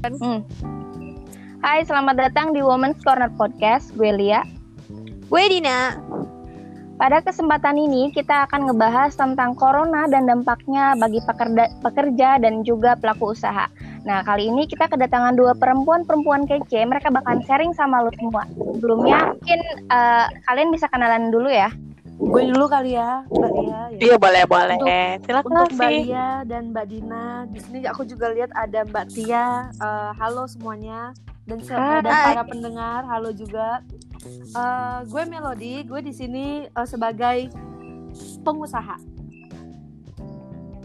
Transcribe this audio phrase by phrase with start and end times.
[0.00, 0.40] Hmm.
[1.60, 3.92] Hai, selamat datang di Women's Corner Podcast.
[3.92, 4.40] Gue Lia.
[5.28, 6.00] Gue Dina.
[6.96, 12.96] Pada kesempatan ini kita akan ngebahas tentang corona dan dampaknya bagi pekerja, pekerja dan juga
[12.96, 13.68] pelaku usaha.
[14.08, 16.80] Nah, kali ini kita kedatangan dua perempuan-perempuan kece.
[16.80, 18.48] Mereka bakalan sharing sama lu semua.
[18.56, 19.60] Sebelumnya, mungkin
[19.92, 21.68] uh, kalian bisa kenalan dulu ya.
[22.20, 23.72] Gue dulu kali ya, Mbak Lia.
[23.72, 23.82] Ya.
[23.96, 24.76] Iya boleh boleh.
[25.24, 29.72] Silakan Untuk Mbak Lia dan Mbak Dina, di sini aku juga lihat ada Mbak Tia.
[29.80, 31.16] Uh, halo semuanya
[31.48, 33.80] dan dan para pendengar, halo juga.
[34.52, 37.48] Uh, gue Melody, gue di sini uh, sebagai
[38.44, 39.00] pengusaha.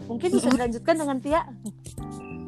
[0.08, 1.44] Mungkin bisa dilanjutkan dengan Tia.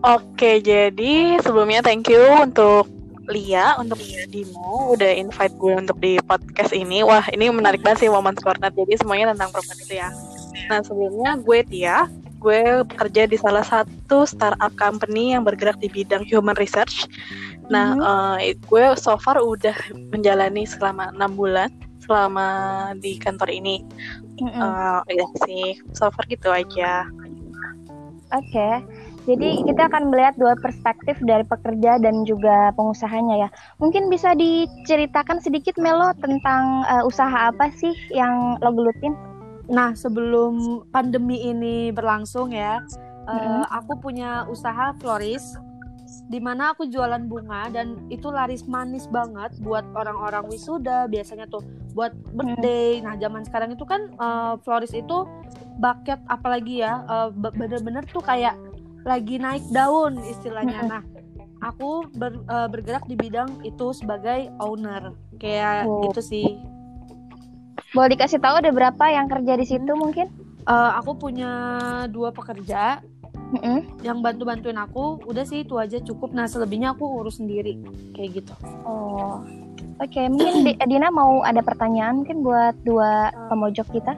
[0.01, 2.98] Oke, jadi sebelumnya thank you untuk
[3.28, 4.00] Lia untuk
[4.32, 7.05] Dino udah invite gue untuk di podcast ini.
[7.05, 8.73] Wah, ini menarik banget sih momen Corner.
[8.73, 10.09] Jadi semuanya tentang perempuan itu ya.
[10.73, 12.09] Nah, sebelumnya gue Tia,
[12.41, 17.04] gue bekerja di salah satu startup company yang bergerak di bidang human research.
[17.68, 18.37] Nah, mm -hmm.
[18.40, 19.76] uh, gue so far udah
[20.09, 21.68] menjalani selama enam bulan
[22.01, 22.48] selama
[22.96, 23.85] di kantor ini.
[24.40, 24.60] Mm -hmm.
[24.65, 27.04] uh, ya sih, so far gitu aja.
[28.32, 28.48] Oke.
[28.52, 29.07] Okay.
[29.29, 33.48] Jadi kita akan melihat dua perspektif dari pekerja dan juga pengusahanya ya.
[33.76, 39.12] Mungkin bisa diceritakan sedikit Melo tentang uh, usaha apa sih yang lo gelutin?
[39.68, 42.80] Nah sebelum pandemi ini berlangsung ya,
[43.29, 43.62] mm -hmm.
[43.68, 45.60] aku punya usaha florist
[46.32, 51.60] di mana aku jualan bunga dan itu laris manis banget buat orang-orang wisuda biasanya tuh
[51.92, 53.04] buat birthday.
[53.04, 55.29] Nah zaman sekarang itu kan uh, florist itu
[55.76, 58.57] bucket apalagi ya uh, bener-bener tuh kayak
[59.07, 60.80] lagi naik daun istilahnya.
[60.87, 61.02] Nah,
[61.63, 65.15] aku ber, uh, bergerak di bidang itu sebagai owner.
[65.38, 66.10] Kayak oh.
[66.10, 66.49] gitu sih.
[67.97, 70.28] Boleh dikasih tahu ada berapa yang kerja di situ mungkin?
[70.69, 71.50] Uh, aku punya
[72.12, 73.00] dua pekerja
[73.56, 73.78] mm -hmm.
[74.04, 75.16] yang bantu bantuin aku.
[75.25, 76.37] Udah sih itu aja cukup.
[76.37, 77.81] Nah selebihnya aku urus sendiri
[78.12, 78.53] kayak gitu.
[78.84, 79.41] Oh,
[79.97, 80.12] oke.
[80.12, 80.28] Okay.
[80.28, 84.12] Mungkin Dina mau ada pertanyaan mungkin buat dua pemojok kita?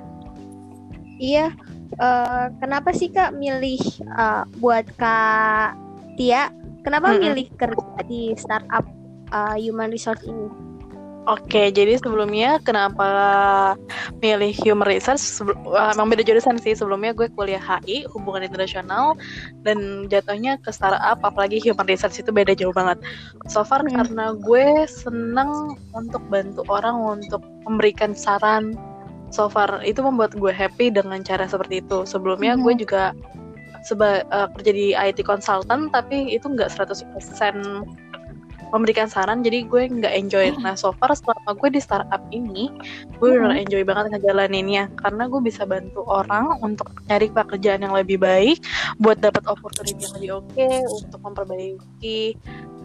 [1.20, 1.52] Iya,
[1.98, 3.80] uh, kenapa sih kak milih
[4.14, 5.74] uh, buat kak
[6.14, 6.52] Tia?
[6.86, 7.20] Kenapa hmm.
[7.20, 8.86] milih kerja di startup
[9.34, 10.70] uh, human resource ini?
[11.28, 13.76] Oke, jadi sebelumnya kenapa
[14.24, 15.44] milih human research?
[15.44, 16.72] Uh, emang beda jurusan sih.
[16.72, 19.20] Sebelumnya gue kuliah HI, hubungan internasional,
[19.60, 22.96] dan jatuhnya ke startup, apalagi human research itu beda jauh banget.
[23.52, 23.92] So far hmm.
[23.92, 28.80] karena gue seneng untuk bantu orang untuk memberikan saran,
[29.30, 32.02] so far itu membuat gue happy dengan cara seperti itu.
[32.04, 32.66] Sebelumnya mm -hmm.
[32.66, 33.02] gue juga
[33.80, 37.16] seba uh, kerja di IT consultant tapi itu nggak 100%
[38.70, 40.54] memberikan saran jadi gue nggak enjoy.
[40.62, 42.70] Nah so far selama gue di startup ini
[43.18, 43.42] gue mm -hmm.
[43.42, 48.62] benar enjoy banget ngejalaninnya karena gue bisa bantu orang untuk nyari pekerjaan yang lebih baik
[49.02, 52.38] buat dapat opportunity yang lebih oke okay, untuk memperbaiki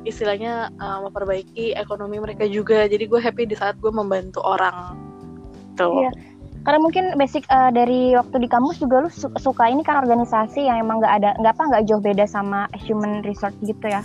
[0.05, 2.85] istilahnya uh, memperbaiki ekonomi mereka juga.
[2.85, 4.97] Jadi gue happy di saat gue membantu orang.
[5.75, 6.05] Tuh.
[6.07, 6.34] Yeah
[6.65, 10.65] karena mungkin basic uh, dari waktu di kampus juga lu su suka ini kan organisasi
[10.65, 14.01] yang emang nggak ada nggak apa nggak jauh beda sama human resource gitu ya?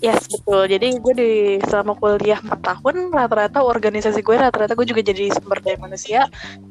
[0.00, 0.66] Yes betul.
[0.72, 1.32] Jadi gue di
[1.68, 6.26] selama kuliah 4 tahun rata-rata organisasi gue rata-rata gue juga jadi sumber daya manusia.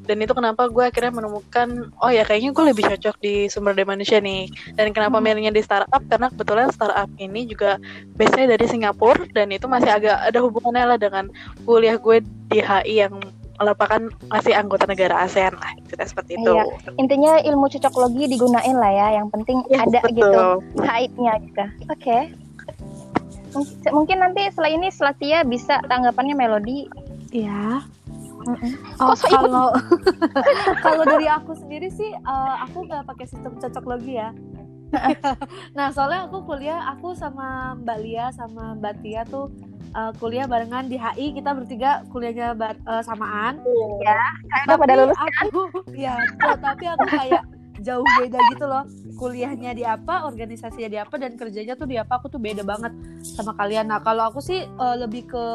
[0.09, 3.87] Dan itu kenapa gue akhirnya menemukan oh ya kayaknya gue lebih cocok di sumber daya
[3.87, 4.49] manusia nih.
[4.73, 5.25] Dan kenapa hmm.
[5.25, 6.01] milihnya di startup?
[6.09, 7.77] Karena kebetulan startup ini juga
[8.17, 11.29] biasanya dari Singapura dan itu masih agak ada hubungannya lah dengan
[11.63, 13.13] kuliah gue di HI yang
[13.59, 16.51] merupakan masih anggota negara ASEAN lah kita seperti itu.
[16.51, 16.63] Iya.
[16.95, 20.15] Intinya ilmu cocoklogi digunain lah ya, yang penting ya, ada betul.
[20.15, 20.43] gitu
[20.87, 21.63] haidnya gitu.
[21.91, 21.99] Oke.
[21.99, 22.21] Okay.
[23.49, 26.85] Mungkin, mungkin nanti setelah ini Selatia bisa tanggapannya Melodi.
[27.33, 27.83] Iya.
[29.03, 29.75] Oh, kalau
[30.85, 34.31] kalau dari aku sendiri sih uh, aku nggak pakai sistem cocok logi ya.
[35.77, 39.53] nah soalnya aku kuliah aku sama Mbak Lia sama Mbak Tia tuh
[39.95, 42.55] uh, kuliah barengan di HI kita bertiga kuliahnya
[42.85, 43.61] uh, samaan.
[44.03, 44.17] Ya
[44.65, 45.29] saya pada lulus kan?
[45.47, 45.61] aku,
[45.93, 47.43] ya kok, tapi aku kayak
[47.79, 48.83] jauh beda gitu loh.
[49.15, 52.93] Kuliahnya di apa organisasinya di apa dan kerjanya tuh di apa aku tuh beda banget
[53.23, 53.89] sama kalian.
[53.89, 55.45] Nah kalau aku sih uh, lebih ke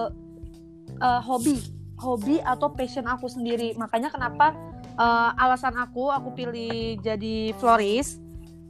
[1.00, 1.61] uh, hobi
[2.00, 3.73] hobi atau passion aku sendiri.
[3.79, 4.53] Makanya kenapa
[4.99, 8.20] uh, alasan aku aku pilih jadi florist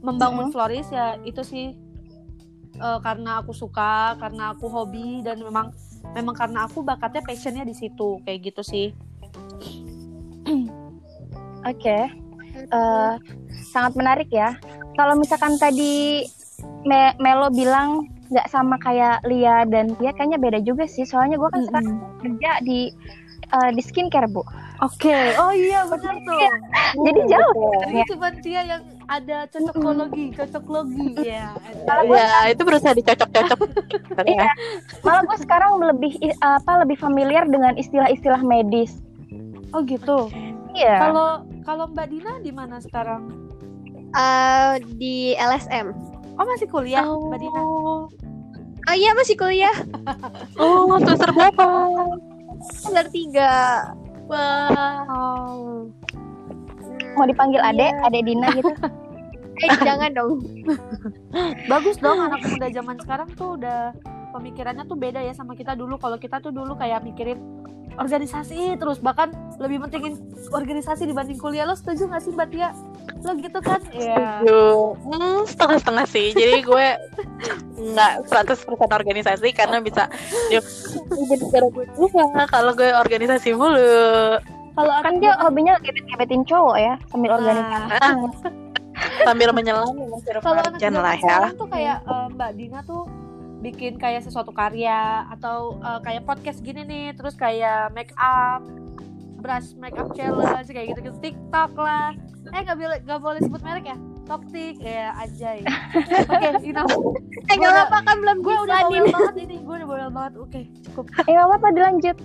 [0.05, 0.53] membangun mm -hmm.
[0.53, 1.84] florist ya itu sih
[2.79, 5.71] uh, karena aku suka karena aku hobi dan memang
[6.13, 8.87] memang karena aku bakatnya passionnya di situ kayak gitu sih
[10.49, 10.65] oke
[11.65, 12.07] okay.
[12.71, 13.13] uh, eh,
[13.71, 14.55] sangat menarik ya
[14.95, 16.23] kalau misalkan tadi
[16.87, 21.49] Me Melo bilang nggak sama kayak Lia dan dia kayaknya beda juga sih soalnya gue
[21.51, 21.69] kan mm -hmm.
[21.69, 22.79] sekarang kerja di
[23.53, 24.41] uh, di skincare bu
[24.83, 25.31] Oke, okay.
[25.39, 26.39] oh iya benar tuh.
[27.07, 27.79] Jadi jauh.
[27.87, 31.53] Ini cuma dia yang ada cocokologi cocoklogi ya
[32.05, 33.59] ya itu berusaha dicocok-cocok
[34.25, 34.47] Iya.
[35.03, 38.97] Malah gue sekarang lebih apa lebih familiar dengan istilah-istilah medis.
[39.71, 40.31] oh gitu
[40.71, 40.97] Iya.
[40.99, 41.29] kalau
[41.61, 43.29] kalau mbak Dina di mana sekarang
[44.15, 45.91] Eh, di LSM.
[46.35, 48.07] oh masih kuliah mbak Dina oh,
[48.85, 49.73] Oh iya masih kuliah.
[50.61, 51.65] oh semester berapa
[52.65, 53.53] Semester tiga.
[54.25, 55.85] wow
[57.15, 57.71] Mau dipanggil Iya.
[57.71, 58.71] adek, adek Dina gitu.
[59.55, 60.43] Eh jangan dong.
[61.71, 63.95] bagus dong anak muda zaman sekarang tuh udah
[64.35, 67.39] pemikirannya tuh beda ya sama kita dulu kalau kita tuh dulu kayak mikirin
[67.95, 70.19] organisasi terus bahkan lebih pentingin
[70.51, 72.75] organisasi dibanding kuliah lo setuju gak sih mbak Tia
[73.23, 74.59] lo gitu kan Iya Setuju.
[75.07, 76.27] Hmm, setengah-setengah sih.
[76.35, 76.85] Jadi gue
[77.79, 78.59] nggak 100%
[78.91, 80.11] organisasi karena bisa
[80.51, 80.59] ya,
[81.31, 84.35] juga kalau gue organisasi mulu.
[84.75, 87.95] Kalau Kan dia hobinya gebet-gebetin cowok ya sambil Nah, organisasi.
[89.27, 89.91] Sambil menyelam
[90.39, 91.39] kalau anak lah ya.
[91.51, 93.03] tuh kayak eh, Mbak Dina tuh
[93.59, 98.63] bikin kayak sesuatu karya atau eh, kayak podcast gini nih terus kayak make up
[99.35, 102.15] brush make up challenge kayak gitu gitu TikTok lah.
[102.49, 103.97] Eh nggak boleh nggak boleh sebut merek ya?
[104.25, 104.79] Toktik.
[104.79, 105.59] Ya ajay
[106.25, 106.95] oke enough
[107.45, 110.33] Eh nggak apa kan belum gue udah bawel banget ini gue udah bawel banget.
[110.39, 111.05] Oke cukup.
[111.27, 112.17] Eh nggak apa-apa dilanjut.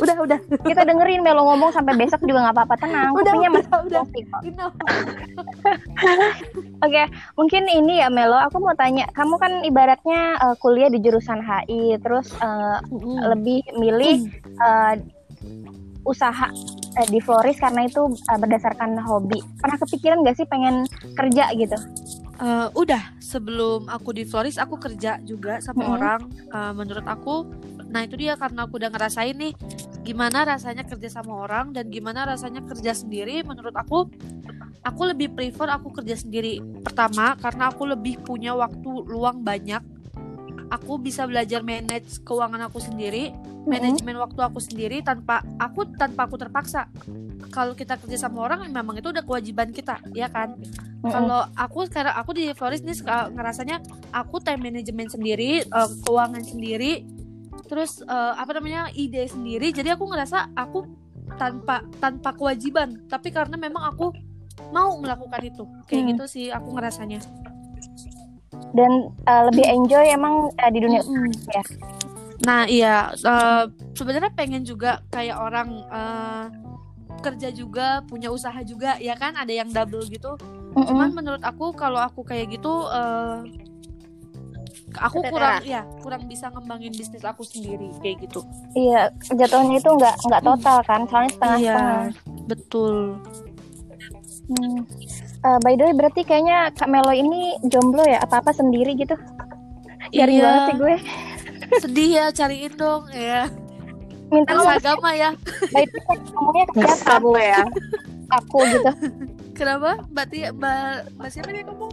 [0.00, 3.12] Udah udah Kita dengerin Melo ngomong sampai besok juga nggak apa-apa tenang.
[3.12, 4.02] Udah, udah, masih udah.
[4.04, 4.40] kok.
[4.44, 4.76] enough
[6.86, 7.02] Oke,
[7.36, 11.98] mungkin ini ya Melo, aku mau tanya, kamu kan ibaratnya eh, kuliah di jurusan HI,
[12.00, 12.78] terus eh,
[13.28, 14.94] lebih milih eh,
[16.06, 16.48] usaha
[16.96, 19.42] eh, di Floris karena itu eh, berdasarkan hobi.
[19.60, 20.86] Pernah kepikiran gak sih pengen
[21.18, 21.76] kerja gitu?
[22.38, 25.96] Eh, udah sebelum aku di Floris aku kerja juga sama Mm-mm.
[25.98, 27.44] orang Eh, menurut aku
[27.88, 29.52] nah itu dia karena aku udah ngerasain nih
[30.08, 33.44] gimana rasanya kerja sama orang dan gimana rasanya kerja sendiri.
[33.44, 34.08] Menurut aku
[34.80, 36.64] aku lebih prefer aku kerja sendiri.
[36.80, 39.84] Pertama karena aku lebih punya waktu luang banyak.
[40.68, 43.32] Aku bisa belajar manage keuangan aku sendiri
[43.68, 46.88] manajemen waktu aku sendiri tanpa aku tanpa aku terpaksa.
[47.52, 50.56] Kalau kita kerja sama orang memang itu udah kewajiban kita ya kan?
[50.98, 51.14] Mm-mm.
[51.14, 53.78] kalau aku sekarang aku di Floris nih ngerasanya
[54.10, 57.06] aku time management sendiri eh, keuangan sendiri
[57.68, 60.88] terus eh, apa namanya ide sendiri jadi aku ngerasa aku
[61.36, 64.10] tanpa tanpa kewajiban tapi karena memang aku
[64.72, 66.10] mau melakukan itu kayak Hmm.
[66.12, 67.20] gitu sih aku ngerasanya
[68.68, 68.92] Dan
[69.24, 71.32] eh, lebih enjoy emang eh, di dunia Mm-mm.
[71.48, 71.62] ya.
[72.44, 76.46] Nah iya eh, sebenarnya pengen juga kayak orang eh,
[77.18, 80.36] kerja juga punya usaha juga ya kan ada yang double gitu.
[80.76, 80.84] Mm-mm.
[80.84, 83.36] Cuman menurut aku kalau aku kayak gitu eh,
[84.96, 88.40] aku kurang ya kurang bisa ngembangin bisnis aku sendiri kayak gitu.
[88.72, 92.02] Iya, jatuhnya itu nggak nggak total kan, soalnya setengah-setengah.
[92.48, 92.96] betul.
[94.48, 94.80] Hmm.
[95.38, 98.18] Eh, by the way, berarti kayaknya Kak Melo ini jomblo ya?
[98.24, 99.14] Apa-apa sendiri gitu?
[100.10, 100.44] Garing Iya.
[100.48, 100.94] banget sih gue.
[101.84, 103.44] Sedih ya cariin dong ya.
[104.32, 105.30] Minta nomor agama ya.
[105.70, 106.88] by the way, ngomongnya ke siapa?
[106.90, 107.62] Besar lo ya.
[108.40, 108.92] Aku gitu.
[109.52, 110.00] Kenapa?
[110.10, 111.92] Mbak Tia, Mbak, Mbak siapa nih ngomong?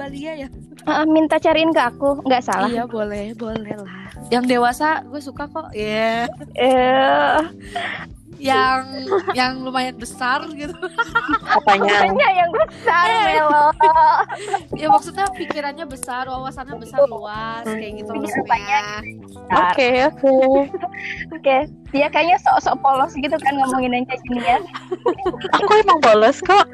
[0.00, 0.48] Mbak Lia ya?
[0.80, 2.72] Eh, minta cariin ke aku, nggak salah.
[2.72, 4.08] Iya boleh, boleh lah.
[4.32, 5.68] Yang dewasa gue suka kok.
[5.76, 6.24] Ya.
[6.56, 7.40] Eh,
[8.40, 8.82] Yang
[9.36, 10.72] yang lumayan besar gitu.
[11.44, 12.08] Apanya?
[12.08, 13.66] hanya yang besar Melo.
[14.80, 19.04] ya maksudnya pikirannya besar, wawasannya besar luas kayak gitu maksudnya.
[19.50, 20.32] Oke, oke.
[21.40, 21.56] Oke,
[21.96, 24.60] dia kayaknya sok-sok polos gitu kan ngomongin yang kayak gini ya.
[25.56, 26.68] Aku emang bolos kok.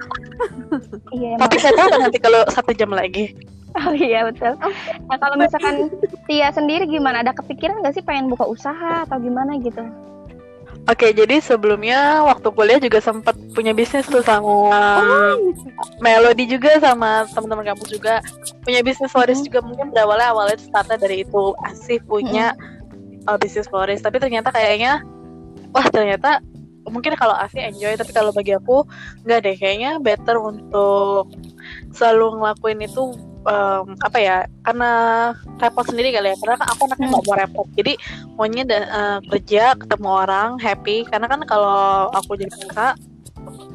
[1.15, 1.47] Iya, emang.
[1.47, 3.35] Tapi saya tahu nanti kalau satu jam lagi.
[3.77, 4.57] Oh iya betul.
[5.07, 5.93] Nah kalau misalkan
[6.25, 7.21] Tia sendiri gimana?
[7.21, 9.85] Ada kepikiran nggak sih pengen buka usaha atau gimana gitu?
[10.87, 14.71] Oke, jadi sebelumnya waktu kuliah juga sempat punya bisnis tuh sama
[15.99, 18.23] Melody juga sama teman-teman kampus juga.
[18.63, 21.59] Punya bisnis florist juga mungkin berawalnya awalnya startnya dari itu.
[21.67, 22.55] Asik punya
[23.27, 25.03] uh, bisnis florist tapi ternyata kayaknya
[25.75, 26.39] wah ternyata
[26.87, 28.87] mungkin kalau asik enjoy tapi kalau bagi aku
[29.27, 29.55] nggak deh.
[29.59, 31.35] Kayaknya better untuk
[31.99, 33.11] selalu ngelakuin itu
[33.47, 34.37] um, apa ya
[34.67, 34.91] karena
[35.63, 37.93] repot sendiri kali ya karena kan aku anaknya nggak mau repot jadi
[38.35, 42.95] maunya uh, kerja ketemu orang happy karena kan kalau aku jadi kakak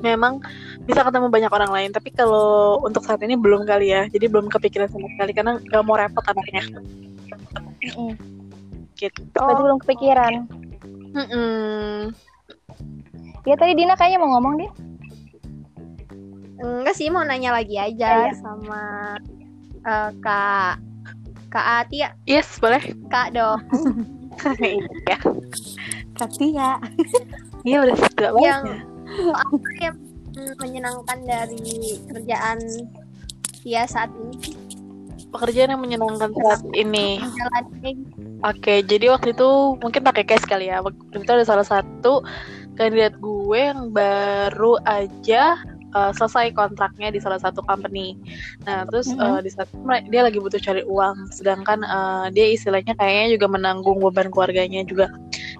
[0.03, 0.43] memang
[0.83, 4.51] bisa ketemu banyak orang lain tapi kalau untuk saat ini belum kali ya jadi belum
[4.51, 6.63] kepikiran sama sekali karena nggak mau repot anaknya
[7.81, 8.13] Mm-mm.
[8.99, 10.33] gitu Berarti belum kepikiran.
[11.17, 12.13] Mm-mm.
[13.41, 14.71] Ya tadi Dina kayaknya mau ngomong deh.
[16.61, 19.17] Enggak sih mau nanya lagi aja sama
[19.83, 20.75] eh, Kak
[21.51, 22.79] Kak Atia, yes boleh
[23.11, 23.59] Kak dong.
[24.63, 25.17] iya
[26.15, 26.69] Katia.
[27.67, 28.79] iya udah sudah Yang banyak
[29.35, 29.95] apa yang
[30.57, 32.57] menyenangkan dari kerjaan
[33.61, 34.55] Tia saat ini?
[35.29, 37.21] Pekerjaan yang menyenangkan saat ini.
[38.41, 40.81] Oke, jadi waktu itu mungkin pakai case kali ya.
[40.81, 42.25] Waktu itu ada salah satu
[42.73, 45.55] kandidat gue yang baru aja
[45.95, 48.15] uh, selesai kontraknya di salah satu company.
[48.67, 49.19] Nah, terus Mhm.
[49.21, 49.67] uh, di saat
[50.09, 55.11] dia lagi butuh cari uang, sedangkan uh, dia istilahnya kayaknya juga menanggung beban keluarganya juga.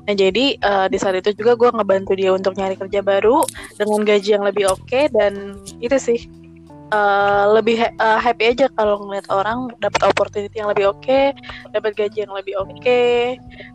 [0.08, 3.46] Nah, jadi uh, di saat itu juga gue ngebantu dia untuk nyari kerja baru
[3.78, 6.20] dengan gaji yang lebih oke dan itu sih
[6.92, 11.34] uh, lebih ha- uh, happy aja kalau ngeliat orang dapat opportunity yang lebih oke,
[11.72, 13.02] dapat gaji yang lebih oke,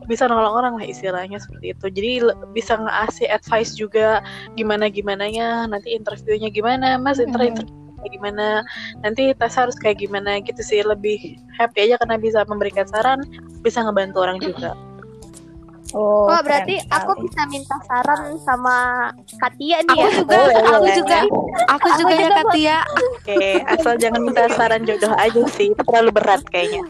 [0.07, 1.87] bisa nolong orang lah istilahnya seperti itu.
[1.91, 2.13] Jadi
[2.53, 4.23] bisa ngasih advice juga
[4.55, 8.47] gimana gimananya, nanti interviewnya gimana, mas inter interview kayak gimana,
[9.03, 13.25] nanti tes harus kayak gimana gitu sih lebih happy aja karena bisa memberikan saran,
[13.65, 14.77] bisa ngebantu orang juga.
[15.93, 16.97] Oh, Oh, keren berarti sekali.
[16.99, 18.77] aku bisa minta saran sama
[19.37, 20.11] Katia nih Aku ya.
[20.13, 20.97] juga, Boleh, aku boleh.
[20.97, 21.19] juga,
[21.69, 22.79] aku juga ya juga Katia.
[23.07, 26.83] Oke, asal jangan minta saran jodoh aja sih, itu terlalu berat kayaknya.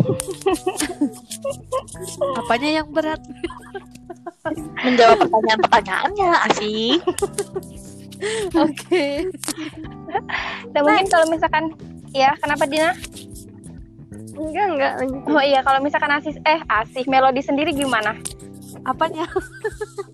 [2.36, 3.20] Apanya yang berat?
[4.80, 7.00] Menjawab pertanyaan-pertanyaannya, asik.
[8.52, 9.06] Oke.
[10.70, 11.64] Dan mungkin kalau misalkan
[12.10, 12.90] ya kenapa Dina?
[14.40, 14.92] Enggak, enggak.
[15.04, 15.22] lanjut.
[15.28, 18.16] Oh iya kalau misalkan Asis eh Asih Melodi sendiri gimana?
[18.88, 19.28] Apanya?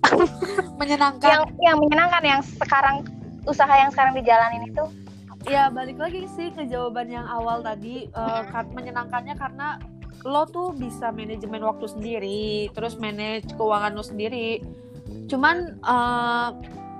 [0.83, 1.30] Menyenangkan.
[1.30, 3.06] Yang yang menyenangkan yang sekarang
[3.47, 4.83] usaha yang sekarang dijalanin itu
[5.47, 8.11] Ya balik lagi sih ke jawaban yang awal tadi
[8.50, 9.78] kar- menyenangkannya karena
[10.26, 14.59] lo tuh bisa manajemen waktu sendiri, terus manage keuangan lo sendiri.
[15.30, 16.49] Cuman eh,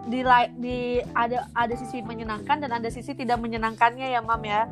[0.07, 0.23] di
[0.63, 0.79] di
[1.11, 4.71] ada ada sisi menyenangkan dan ada sisi tidak menyenangkannya ya mam ya.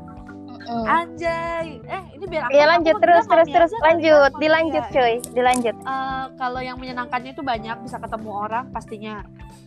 [0.66, 2.52] Anjay, eh ini biar aku.
[2.52, 4.92] Iya aku lanjut mau terus terus terus ya, lanjut dilanjut ya.
[4.92, 5.74] cuy dilanjut.
[5.76, 9.22] Eh, kalau yang menyenangkannya itu banyak bisa ketemu orang pastinya.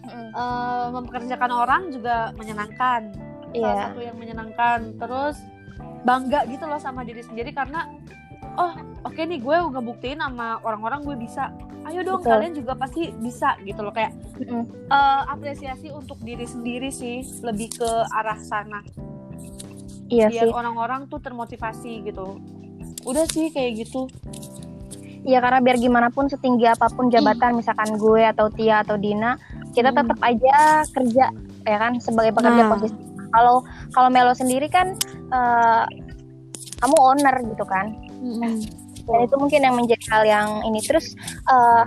[0.07, 3.11] Eh, mempekerjakan orang juga menyenangkan.
[3.47, 3.83] salah Iya.
[3.89, 5.39] satu yang menyenangkan terus
[6.03, 7.87] bangga gitu loh sama diri sendiri karena
[8.59, 8.75] oh
[9.07, 11.55] oke nih gue ngebuktiin sama orang-orang gue bisa
[11.87, 12.31] ayo dong Betul.
[12.37, 14.67] kalian juga pasti bisa gitu loh kayak Mm-mm.
[14.91, 18.83] eh, apresiasi untuk diri sendiri sih lebih ke arah sana
[20.07, 20.53] Iya biar sih.
[20.53, 22.39] orang-orang tuh termotivasi gitu
[23.03, 24.07] udah sih kayak gitu
[25.19, 29.35] Iya karena biar gimana pun setinggi apa pun jabatan misalkan gue atau Tia atau Dina
[29.71, 29.99] kita Hmm.
[30.01, 30.55] tetap aja
[30.87, 31.25] kerja
[31.61, 32.71] ya kan sebagai pekerja Nah.
[32.71, 32.95] posisi.
[33.27, 33.59] Kalau
[33.91, 34.95] kalau Melo sendiri kan
[35.27, 35.83] eh,
[36.77, 37.91] kamu owner gitu kan.
[39.03, 41.83] dan itu mungkin yang menjadi hal yang ini terus eh,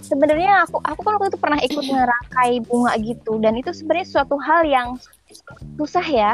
[0.00, 4.34] sebenarnya aku aku kan waktu itu pernah ikut ngerangkai bunga gitu dan itu sebenarnya suatu
[4.36, 4.98] hal yang
[5.76, 6.32] susah ya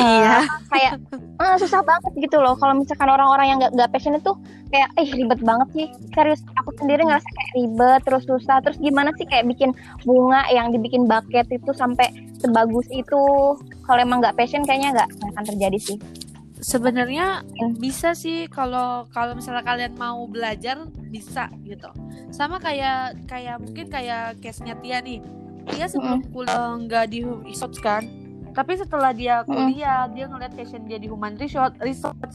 [0.00, 0.36] iya.
[0.72, 2.56] Kayak eh, susah banget gitu loh.
[2.56, 4.32] Kalau misalkan orang-orang yang nggak nggak passion itu
[4.72, 5.86] kayak eh ribet banget sih.
[6.16, 8.56] Serius aku sendiri ngerasa kayak ribet terus susah.
[8.64, 9.70] Terus gimana sih kayak bikin
[10.04, 12.08] bunga yang dibikin bucket itu sampai
[12.40, 13.22] sebagus itu?
[13.86, 15.98] Kalau emang nggak passion kayaknya nggak nggak akan terjadi sih.
[16.60, 17.40] Sebenarnya
[17.80, 20.76] bisa sih kalau kalau misalnya kalian mau belajar
[21.08, 21.88] bisa gitu.
[22.28, 25.24] Sama kayak kayak mungkin kayak case nya Tia nih.
[25.72, 27.24] Tia sebelum kuliah nggak di
[27.80, 28.19] kan
[28.50, 32.34] tapi setelah dia kuliah dia ngeliat passion dia di human research research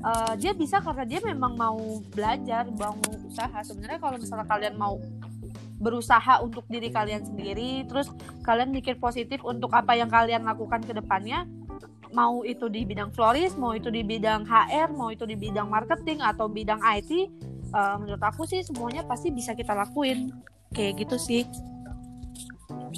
[0.00, 1.80] eh, dia bisa karena dia memang mau
[2.12, 2.96] belajar mau
[3.28, 4.96] usaha sebenarnya kalau misalnya kalian mau
[5.80, 8.12] berusaha untuk diri kalian sendiri terus
[8.44, 11.48] kalian mikir positif untuk apa yang kalian lakukan ke depannya
[12.10, 16.22] mau itu di bidang florist, mau itu di bidang HR, mau itu di bidang marketing
[16.22, 20.30] atau bidang IT, eh, menurut aku sih semuanya pasti bisa kita lakuin.
[20.70, 21.42] Kayak gitu sih.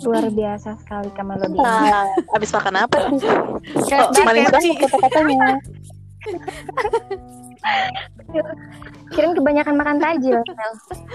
[0.03, 3.19] Luar biasa sekali Kamalodi Nah, abis makan apa sih?
[3.87, 5.49] Kayak Kok manis banget kata-katanya.
[9.13, 10.73] kirain kebanyakan makan tajil Mel.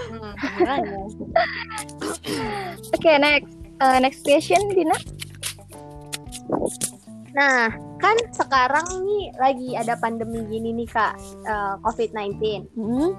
[0.08, 0.32] Hmm.
[2.94, 3.52] Oke, next.
[3.78, 4.96] Uh, next question, Dina.
[7.36, 7.70] Nah,
[8.02, 11.14] kan sekarang nih lagi ada pandemi gini nih Kak,
[11.46, 12.66] eh, COVID-19.
[12.74, 13.14] Hmm?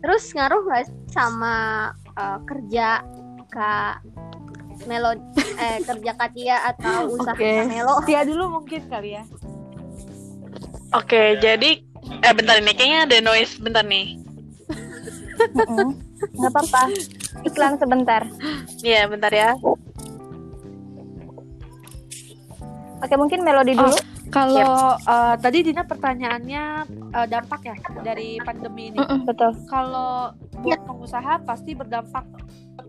[0.00, 1.54] Terus ngaruh nggak sih sama
[2.18, 3.04] eh, kerja
[3.50, 4.02] Kak
[4.88, 5.12] Melo
[5.60, 7.44] eh kerja Katia atau usaha Oke.
[7.44, 7.94] Kak Melo?
[8.08, 9.24] Tia dulu mungkin kali ya.
[10.96, 14.18] Oke, jadi eh bentar nih kayaknya ada noise bentar nih.
[16.20, 16.82] Nggak apa-apa.
[17.46, 18.22] Iklan sebentar.
[18.84, 19.56] Iya, bentar ya.
[23.00, 23.96] Oke, mungkin melodi dulu.
[24.30, 26.64] Kalau eh, tadi Dina pertanyaannya
[27.16, 28.98] eh, dampak ya dari pandemi ini.
[29.00, 29.56] Mm-mm, betul.
[29.66, 32.28] Kalau buat pengusaha pasti berdampak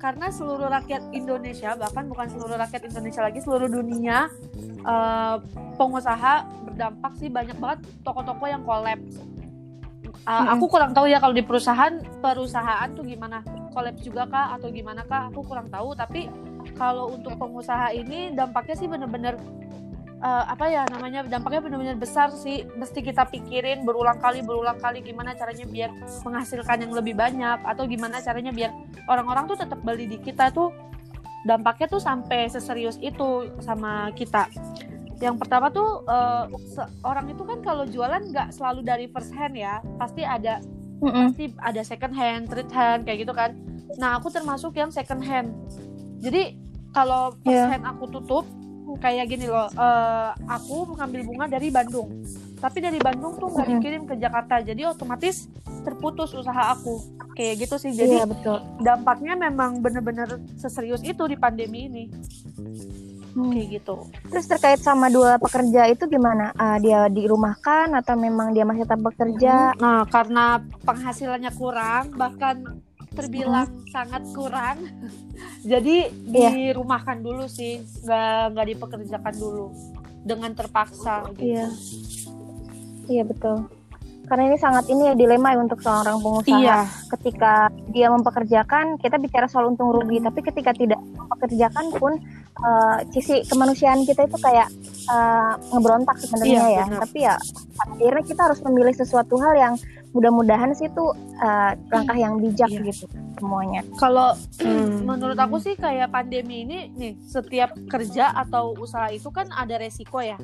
[0.02, 4.34] karena seluruh rakyat Indonesia bahkan bukan seluruh rakyat Indonesia lagi seluruh dunia
[4.82, 5.36] eh,
[5.78, 9.22] pengusaha berdampak sih banyak banget toko-toko yang kolaps.
[9.22, 10.58] Eh, Mm-mm.
[10.58, 13.46] Aku kurang tahu ya kalau di perusahaan perusahaan tuh gimana
[13.78, 16.26] kolaps juga kah atau gimana kah aku kurang tahu tapi
[16.74, 19.38] kalau untuk pengusaha ini dampaknya sih bener-bener
[20.22, 22.64] uh, apa ya namanya dampaknya benar-benar besar sih.
[22.78, 25.92] Mesti kita pikirin berulang kali berulang kali gimana caranya biar
[26.24, 28.72] menghasilkan yang lebih banyak atau gimana caranya biar
[29.10, 30.72] orang-orang tuh tetap beli di kita tuh
[31.42, 34.48] dampaknya tuh sampai seserius itu sama kita.
[35.22, 36.50] Yang pertama tuh uh,
[37.06, 39.82] orang itu kan kalau jualan nggak selalu dari first hand ya.
[39.98, 40.62] Pasti ada
[41.02, 41.26] mm -mm.
[41.34, 43.58] pasti ada second hand third hand kayak gitu kan.
[43.98, 45.54] Nah aku termasuk yang second hand.
[46.22, 46.58] Jadi
[46.94, 47.70] kalau first yeah.
[47.70, 48.46] hand aku tutup
[48.98, 52.10] kayak gini loh uh, aku mengambil bunga dari Bandung.
[52.62, 55.50] Tapi dari Bandung tuh nggak dikirim ke Jakarta jadi otomatis
[55.82, 57.00] terputus usaha aku.
[57.34, 58.60] Kayak gitu sih jadi iya, betul.
[58.84, 62.06] dampaknya memang bener-bener seserius itu di pandemi ini.
[63.32, 63.48] Hmm.
[63.48, 63.96] kayak gitu.
[64.28, 66.52] Terus terkait sama dua pekerja itu gimana?
[66.60, 69.72] Uh, dia dirumahkan atau memang dia masih tetap bekerja?
[69.80, 73.92] Nah karena penghasilannya kurang bahkan terbilang hmm.
[73.92, 74.78] sangat kurang
[75.72, 76.52] jadi yeah.
[76.56, 79.66] dirumahkan dulu sih nggak nggak dipekerjakan dulu
[80.24, 81.68] dengan terpaksa gitu iya
[83.12, 83.68] iya betul
[84.32, 86.56] karena ini sangat ini ya dilema ya untuk seorang pengusaha.
[86.56, 86.88] Iya.
[87.12, 90.32] Ketika dia mempekerjakan, kita bicara soal untung rugi, hmm.
[90.32, 92.16] tapi ketika tidak mempekerjakan pun
[92.64, 94.72] uh, sisi kemanusiaan kita itu kayak
[95.12, 96.86] uh, ngeberontak sebenarnya iya, ya.
[96.88, 97.02] Benar.
[97.04, 97.36] Tapi ya
[97.88, 99.74] akhirnya kita harus memilih sesuatu hal yang
[100.12, 101.06] mudah-mudahan sih itu
[101.40, 102.84] uh, langkah yang bijak iya.
[102.92, 103.08] gitu
[103.40, 103.82] semuanya.
[103.96, 105.04] Kalau hmm.
[105.10, 110.20] menurut aku sih kayak pandemi ini nih setiap kerja atau usaha itu kan ada resiko
[110.20, 110.36] ya.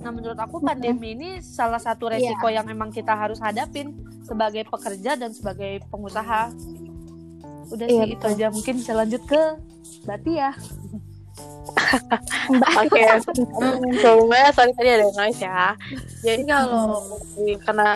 [0.00, 2.32] Nah menurut aku pandemi ini salah satu iya.
[2.32, 2.60] resiko yeah.
[2.60, 3.92] yang memang kita harus hadapin
[4.24, 6.48] sebagai pekerja dan sebagai pengusaha.
[7.70, 8.18] Udah yeah, sih betul.
[8.18, 9.42] itu aja mungkin bisa lanjut ke
[10.08, 10.52] Bati ya.
[12.80, 13.06] Oke, okay.
[13.98, 15.74] sebelumnya sorry tadi ada noise ya.
[16.22, 17.02] Jadi kalau
[17.66, 17.88] karena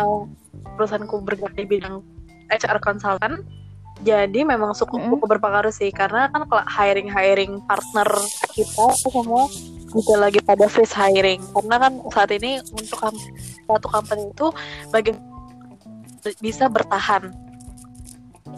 [0.79, 2.03] perusahaanku bergerak di bidang
[2.51, 3.43] HR consultant
[4.03, 5.31] jadi memang cukup, mm -hmm.
[5.31, 8.09] berpengaruh sih karena kan kalau hiring hiring partner
[8.53, 9.47] kita semua
[9.95, 13.15] juga lagi pada freeze hiring karena kan saat ini untuk
[13.71, 14.51] satu company itu
[14.91, 15.15] bagi
[16.43, 17.31] bisa bertahan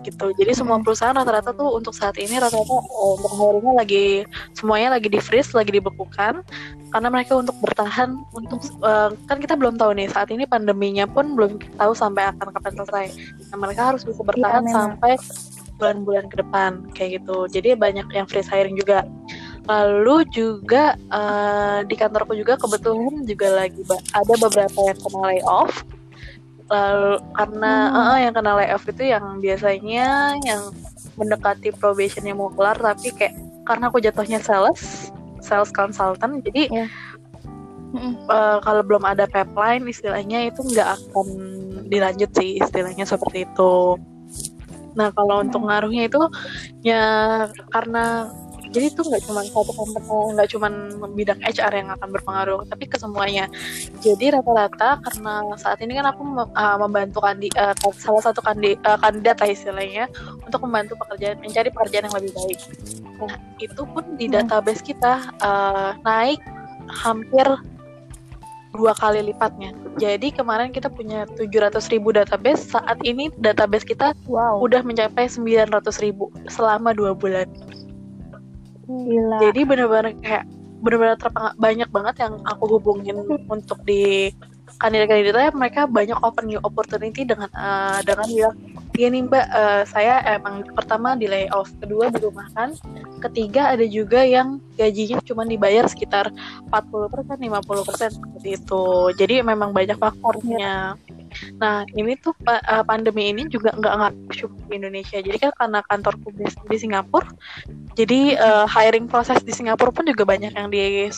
[0.06, 0.30] gitu.
[0.38, 2.74] Jadi semua perusahaan rata-rata tuh untuk saat ini rata-rata
[3.18, 4.06] untuk hiringnya lagi
[4.54, 6.46] semuanya lagi di freeze, lagi dibekukan
[6.94, 11.34] karena mereka untuk bertahan untuk uh, kan kita belum tahu nih saat ini pandeminya pun
[11.34, 13.06] belum tahu sampai akan kapan selesai.
[13.50, 15.18] Nah, mereka harus bisa bertahan ya, sampai
[15.76, 17.50] bulan-bulan ke depan kayak gitu.
[17.52, 19.04] Jadi banyak yang freeze hiring juga.
[19.66, 23.82] Lalu juga uh, di kantorku juga kebetulan juga lagi
[24.14, 25.82] ada beberapa yang kena layoff
[26.66, 27.96] lalu karena hmm.
[27.96, 30.62] uh, yang kena layoff itu yang biasanya yang
[31.14, 36.88] mendekati probation yang mau kelar tapi kayak karena aku jatuhnya sales sales consultant jadi yeah.
[38.26, 41.28] uh, kalau belum ada pipeline istilahnya itu nggak akan
[41.86, 43.96] dilanjut sih istilahnya seperti itu
[44.96, 46.22] nah kalau untuk ngaruhnya itu
[46.82, 47.04] ya
[47.70, 48.32] karena
[48.76, 50.68] jadi itu nggak cuma satu company nggak cuma
[51.16, 53.48] bidang HR yang akan berpengaruh tapi ke semuanya
[54.04, 59.00] jadi rata-rata karena saat ini kan aku uh, membantu kandi, uh, salah satu kandi, uh,
[59.00, 60.04] kandidat lah istilahnya
[60.44, 62.60] untuk membantu pekerjaan mencari pekerjaan yang lebih baik
[63.16, 64.44] nah itu pun di hmm.
[64.44, 66.44] database kita uh, naik
[66.92, 67.48] hampir
[68.76, 69.72] dua kali lipatnya.
[69.96, 74.60] Jadi kemarin kita punya 700 ribu database, saat ini database kita wow.
[74.60, 75.72] udah mencapai 900
[76.04, 77.48] ribu selama dua bulan.
[78.86, 79.38] Gila.
[79.42, 80.44] Jadi benar-benar kayak
[80.80, 81.16] benar-benar
[81.58, 83.16] banyak banget yang aku hubungin
[83.54, 84.30] untuk di
[84.76, 88.56] kandidat-kandidatnya mereka banyak open new opportunity dengan uh, dengan bilang
[88.96, 92.72] gini mbak uh, saya emang pertama di layoff kedua di rumah kan
[93.20, 96.32] ketiga ada juga yang gajinya cuma dibayar sekitar
[96.72, 98.84] 40% 50% seperti itu
[99.20, 100.80] jadi memang banyak faktornya ya.
[101.60, 105.18] Nah ini tuh uh, pandemi ini juga nggak nggak di Indonesia.
[105.20, 107.28] Jadi kan karena kantorku di, di Singapura,
[107.94, 111.10] jadi uh, hiring proses di Singapura pun juga banyak yang di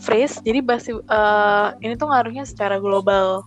[0.00, 0.40] freeze.
[0.44, 3.44] Jadi basi, uh, ini tuh ngaruhnya secara global.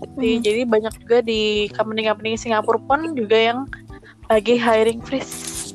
[0.00, 0.42] Jadi, hmm.
[0.42, 3.58] jadi banyak juga di company-company Singapura pun juga yang
[4.32, 5.72] lagi hiring freeze.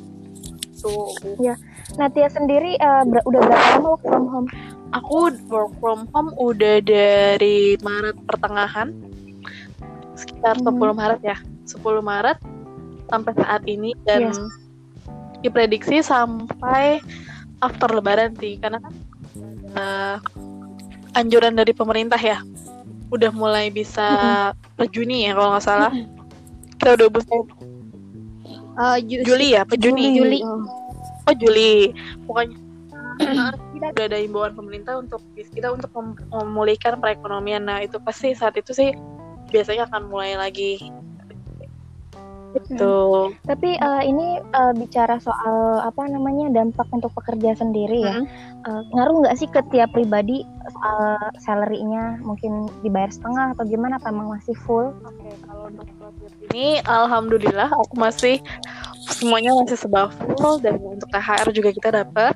[0.82, 1.14] Tuh.
[1.38, 1.54] Ya.
[1.96, 4.48] Nah Tia sendiri uh, ber udah berapa lama work from home?
[4.94, 8.94] aku work from home udah dari Maret pertengahan
[10.14, 10.72] sekitar hmm.
[10.72, 11.36] 10 Maret ya
[11.66, 12.38] 10 Maret
[13.10, 14.38] sampai saat ini dan yes.
[15.42, 17.02] diprediksi sampai
[17.62, 18.94] after lebaran sih karena kan
[19.74, 20.16] uh,
[21.16, 22.42] anjuran dari pemerintah ya
[23.10, 24.06] udah mulai bisa
[24.74, 25.92] per Juni ya kalau nggak salah.
[26.76, 27.34] Kita udah bisa
[28.76, 29.54] uh, Juli.
[29.54, 30.18] Ya per Juni.
[30.18, 30.40] Juli.
[30.42, 31.34] Oh.
[31.34, 31.90] Juli.
[32.26, 32.56] Pokoknya
[33.74, 35.90] kita udah ada imbauan pemerintah untuk kita untuk
[36.30, 37.66] memulihkan perekonomian.
[37.66, 38.94] Nah itu pasti saat itu sih
[39.50, 40.78] biasanya akan mulai lagi.
[42.54, 42.96] Gitu.
[43.46, 48.22] Tapi eh, ini eh, bicara soal apa namanya dampak untuk pekerja sendiri ya.
[48.66, 53.98] Eh, ngaruh nggak sih ke tiap pribadi soal salary-nya mungkin dibayar setengah atau gimana?
[54.00, 54.94] Apa emang masih full?
[55.04, 55.86] Oke, kalau untuk
[56.52, 58.40] ini alhamdulillah aku masih
[59.06, 62.34] semuanya masih sebah full dan untuk THR juga kita dapat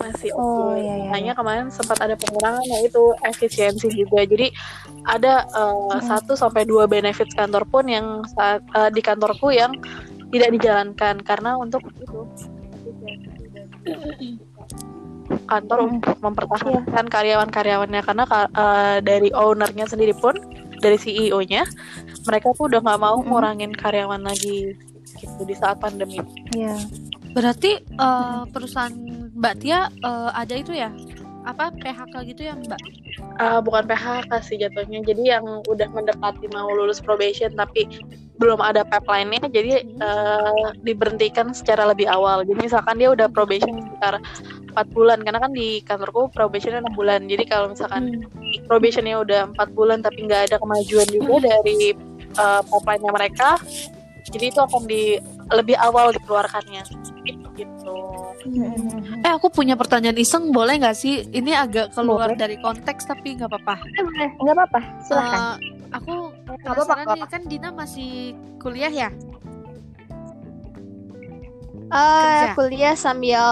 [0.00, 0.40] masih oke.
[0.40, 4.24] Oh, iya, iya, Hanya kemarin sempat ada pengurangan yaitu efisiensi juga.
[4.24, 4.48] Jadi
[5.04, 9.76] ada eh, satu sampai dua benefit kantor pun yang saat eh, di kantorku yang
[10.30, 12.22] tidak dijalankan karena untuk itu
[15.46, 15.92] kantor Hmm.
[15.98, 20.34] untuk mempertahankan karyawan-karyawannya karena ka- eh, dari ownernya sendiri pun
[20.80, 21.66] dari CEO-nya
[22.24, 23.28] mereka tuh udah nggak mau Mm-mm.
[23.28, 24.74] ngurangin karyawan lagi
[25.18, 26.18] gitu di saat pandemi.
[26.54, 26.76] Iya.
[27.30, 28.94] Berarti eh, perusahaan
[29.36, 30.90] Mbak Tia eh, ada itu ya?
[31.40, 32.80] Apa PHK gitu ya Mbak?
[33.40, 35.00] Ah, bukan PHK sih jatuhnya.
[35.00, 37.88] Jadi yang udah mendekati mau lulus probation tapi
[38.40, 42.44] belum ada pipeline-nya jadi eh, diberhentikan secara lebih awal.
[42.44, 44.20] Jadi misalkan dia udah probation sekitar
[44.76, 47.20] 4 bulan karena kan di kantorku probationnya 6 bulan.
[47.24, 48.28] Jadi kalau misalkan
[48.68, 51.96] probationnya udah empat bulan tapi nggak ada kemajuan juga dari
[52.36, 53.56] eh, pipeline-nya mereka,
[54.28, 55.16] jadi itu akan di
[55.50, 56.99] lebih awal dikeluarkannya.
[57.60, 57.94] Gitu.
[59.20, 61.28] Eh aku punya pertanyaan iseng boleh nggak sih?
[61.28, 62.40] Ini agak keluar Boleh.
[62.40, 63.84] dari konteks tapi nggak apa-apa.
[63.84, 64.28] Eh, boleh.
[64.40, 65.40] Nggak apa-apa, silahkan.
[65.40, 65.54] Eh,
[65.92, 66.12] aku
[66.64, 69.08] apa-apa, nggak nih kan Dina masih kuliah ya?
[71.90, 72.48] Eh, Kerja.
[72.54, 73.42] kuliah sambil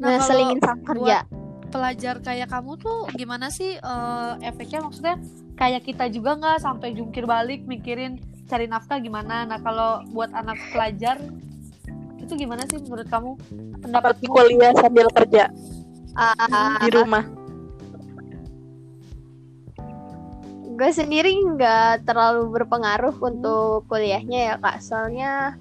[0.00, 1.18] Nah, ngeselingin sama kerja.
[1.68, 5.16] Pelajar kayak kamu tuh gimana sih eh, efeknya maksudnya
[5.54, 9.44] kayak kita juga nggak sampai jungkir balik mikirin cari nafkah gimana?
[9.44, 11.20] Nah kalau buat anak pelajar
[12.24, 14.32] itu gimana sih menurut kamu Seperti pendapatmu?
[14.32, 15.44] kuliah sambil kerja.
[16.14, 17.24] Ah, di rumah.
[20.74, 24.82] gue sendiri nggak terlalu berpengaruh untuk kuliahnya ya kak.
[24.82, 25.54] Soalnya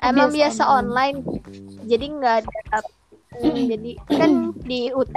[0.00, 1.18] emang Biasa biasa online.
[1.84, 2.80] Jadi nggak ada
[3.68, 4.30] jadi kan
[4.64, 5.12] di UT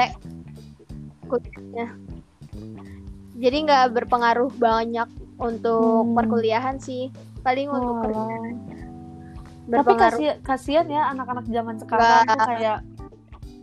[1.25, 1.95] kuliahnya.
[3.38, 5.08] Jadi nggak berpengaruh banyak
[5.39, 6.15] untuk Hmm.
[6.19, 7.08] perkuliahan sih.
[7.39, 8.27] Paling untuk Oh.
[9.67, 12.80] Tapi kasihan, kasihan ya anak-anak zaman sekarang tuh kayak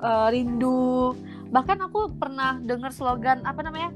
[0.05, 1.17] eh, rindu.
[1.49, 3.91] Bahkan aku pernah dengar slogan apa namanya?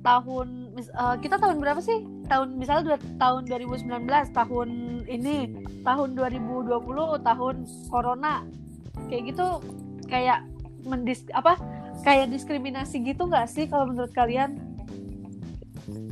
[0.00, 0.48] Tahun
[0.80, 2.04] eh, kita tahun berapa sih?
[2.26, 3.86] Tahun misalnya dua, tahun 2019,
[4.32, 4.68] tahun
[5.06, 5.36] ini,
[5.84, 6.72] tahun 2020,
[7.22, 7.56] tahun
[7.92, 8.42] corona.
[9.12, 9.46] Kayak gitu
[10.08, 10.40] kayak
[10.88, 11.60] mendis apa?
[12.00, 14.56] Kayak diskriminasi gitu nggak sih kalau menurut kalian?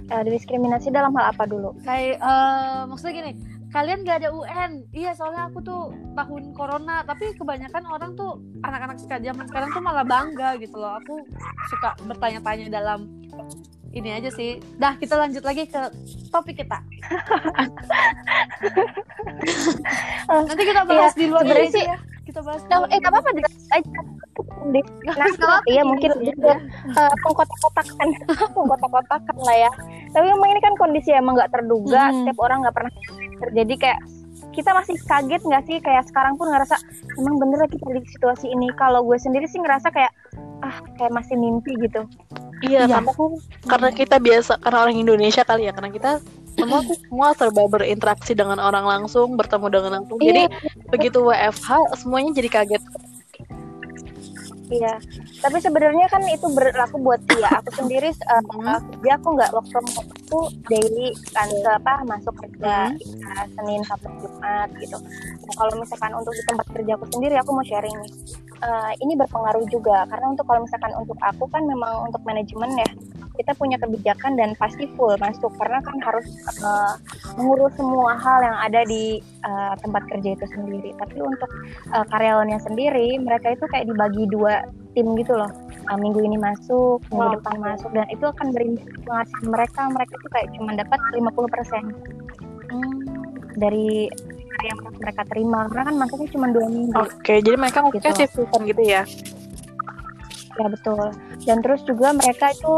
[0.05, 1.73] Eh, diskriminasi dalam hal apa dulu?
[1.81, 3.33] kayak eh, maksudnya gini
[3.75, 4.87] kalian gak ada UN.
[4.89, 5.83] Iya soalnya aku tuh
[6.15, 7.03] tahun corona.
[7.03, 8.31] Tapi kebanyakan orang tuh
[8.63, 10.95] anak-anak sekarang zaman sekarang tuh malah bangga gitu loh.
[10.97, 11.27] Aku
[11.69, 13.11] suka bertanya-tanya dalam
[13.91, 14.63] ini aja sih.
[14.77, 15.83] Dah kita lanjut lagi ke
[16.31, 16.79] topik kita.
[20.25, 21.99] Nanti kita bahas di luar ini sih- ya.
[22.25, 23.29] Kita bahas di Nah, luar eh, nggak apa-apa
[23.69, 24.01] aja.
[25.37, 26.57] Nah, iya mungkin juga
[26.89, 28.09] eh, mengkotak-kotakan,
[28.55, 29.71] mengkotak-kotakan lah ya.
[30.09, 32.15] Tapi emang ini kan kondisi emang nggak terduga, Mhm.
[32.17, 32.93] setiap orang nggak pernah
[33.49, 34.01] terjadi kayak
[34.55, 36.79] kita masih kaget nggak sih kayak sekarang pun ngerasa
[37.19, 38.71] emang bener kita di situasi ini.
[38.79, 40.15] Kalau gue sendiri sih ngerasa kayak
[40.63, 42.07] ah kayak masih mimpi gitu.
[42.65, 43.03] Iya, Iya.
[43.03, 43.13] karena
[43.67, 46.11] karena kita biasa karena orang Indonesia kali ya, karena kita
[46.55, 50.19] semua tuh semua serba berinteraksi dengan orang langsung, bertemu dengan langsung.
[50.23, 50.31] Iya.
[50.31, 50.43] Jadi
[50.89, 52.83] begitu WFH semuanya jadi kaget.
[54.65, 54.97] Iya,
[55.45, 57.53] tapi sebenarnya kan itu berlaku buat dia.
[57.61, 58.97] Aku sendiri uh, Mhm.
[59.05, 63.29] kerja aku nggak work from home aku daily kan ke apa masuk kerja Mhm.
[63.29, 64.97] uh, Senin sampai Jumat gitu.
[65.45, 68.13] Nah, kalau misalkan untuk di tempat kerja aku sendiri aku mau sharing nih.
[68.65, 70.09] Uh, ini berpengaruh juga.
[70.09, 72.89] Karena untuk kalau misalkan untuk aku kan memang untuk manajemen ya
[73.35, 75.53] kita punya kebijakan dan pasti full masuk.
[75.61, 76.25] Karena kan harus
[76.65, 76.97] uh,
[77.37, 80.97] mengurus semua hal yang ada di uh, tempat kerja itu sendiri.
[80.97, 81.51] Tapi untuk
[81.93, 84.65] uh, karyawannya sendiri mereka itu kayak dibagi dua
[84.97, 85.53] tim gitu loh.
[85.93, 87.37] Uh, minggu ini masuk minggu Wow.
[87.37, 87.93] depan masuk.
[87.93, 88.65] Dan itu akan ke
[89.05, 89.83] penghasilan mereka.
[89.93, 92.25] Mereka itu kayak cuma dapat 50%
[93.55, 94.11] dari
[94.63, 95.67] yang mereka terima.
[95.67, 96.95] Karena kan masuknya cuma dua minggu.
[96.95, 97.85] Oke, jadi mereka Gitu.
[97.91, 99.03] ngomongnya shift-shiftan gitu ya.
[100.55, 101.11] ya betul.
[101.43, 102.75] Dan terus juga mereka itu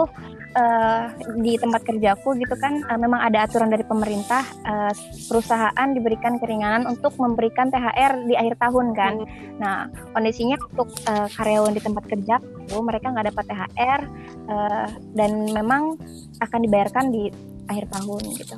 [0.57, 1.03] eh,
[1.37, 4.93] di tempat kerjaku gitu kan eh, memang ada aturan dari pemerintah eh,
[5.29, 9.15] perusahaan diberikan keringanan untuk memberikan THR di akhir tahun kan.
[9.61, 12.41] Nah kondisinya untuk eh, karyawan di tempat kerja
[12.81, 14.01] mereka nggak dapat THR
[14.49, 16.01] eh, dan memang
[16.41, 17.29] akan dibayarkan di
[17.69, 18.57] akhir tahun gitu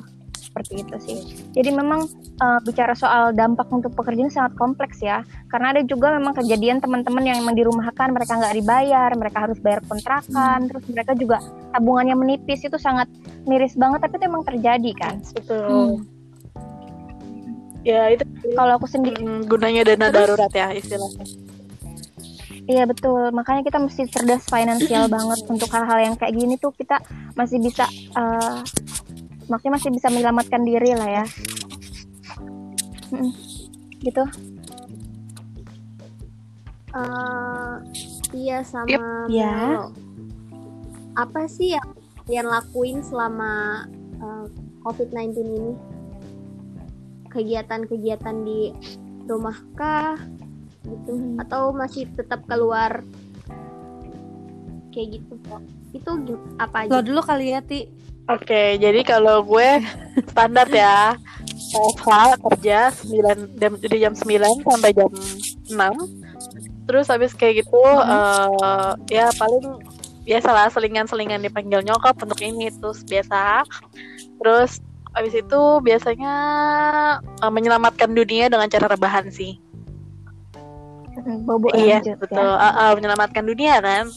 [0.49, 1.17] seperti itu sih.
[1.53, 2.09] Jadi memang
[2.41, 5.21] eh, bicara soal dampak untuk pekerjaan sangat kompleks ya.
[5.53, 9.79] Karena ada juga memang kejadian teman-teman yang memang dirumahkan mereka nggak dibayar mereka harus bayar
[9.85, 11.37] kontrakan terus mereka juga
[11.71, 12.65] tabungannya menipis.
[12.65, 13.05] Itu sangat
[13.45, 15.15] miris banget tapi itu emang terjadi kan.
[15.37, 16.03] Betul.
[17.79, 18.27] ya itu
[18.59, 21.49] Kalau aku sendiri mm, gunanya dana darurat ya istilahnya.
[22.69, 26.69] Iya betul, makanya kita mesti cerdas finansial banget untuk hal-hal yang kayak gini tuh.
[26.69, 27.01] Kita
[27.33, 28.61] masih bisa, uh,
[29.49, 31.25] maksudnya masih bisa menyelamatkan diri lah ya.
[33.09, 33.33] Mm-mm.
[33.99, 34.23] Gitu.
[36.89, 37.73] Eh,
[38.33, 39.01] iya sama Yep.
[39.29, 39.53] Ya.
[39.67, 39.85] Melo.
[41.13, 41.85] Apa sih yang
[42.23, 43.85] kalian lakuin selama
[44.15, 44.45] eh,
[44.83, 45.73] COVID-19 ini?
[47.27, 48.73] Kegiatan-kegiatan di
[49.25, 50.17] rumah kah?
[50.81, 51.13] Gitu.
[51.37, 53.05] Atau masih tetap keluar?
[54.89, 55.33] Kayak gitu.
[55.91, 57.05] Itu gi- apa Lo aja?
[57.05, 57.85] dulu kali ya, Ti.
[58.29, 59.81] Oke, jadi kalau gue
[60.29, 61.17] standar ya.
[61.69, 62.09] WFH
[62.49, 65.09] kerja 9 jam dari jam 9 sampai jam
[65.69, 66.89] 6.
[66.89, 69.77] Terus habis kayak gitu eh, ya paling
[70.25, 73.65] biasalah selingan-selingan dipanggil nyokap untuk ini terus biasa.
[74.41, 74.81] Terus
[75.13, 76.33] habis itu biasanya
[77.21, 79.61] eh, menyelamatkan dunia dengan cara rebahan sih.
[81.19, 82.39] Mm, Bobo iya, lanjut betul.
[82.39, 82.55] ya.
[82.57, 84.09] Ah, ah, menyelamatkan dunia kan.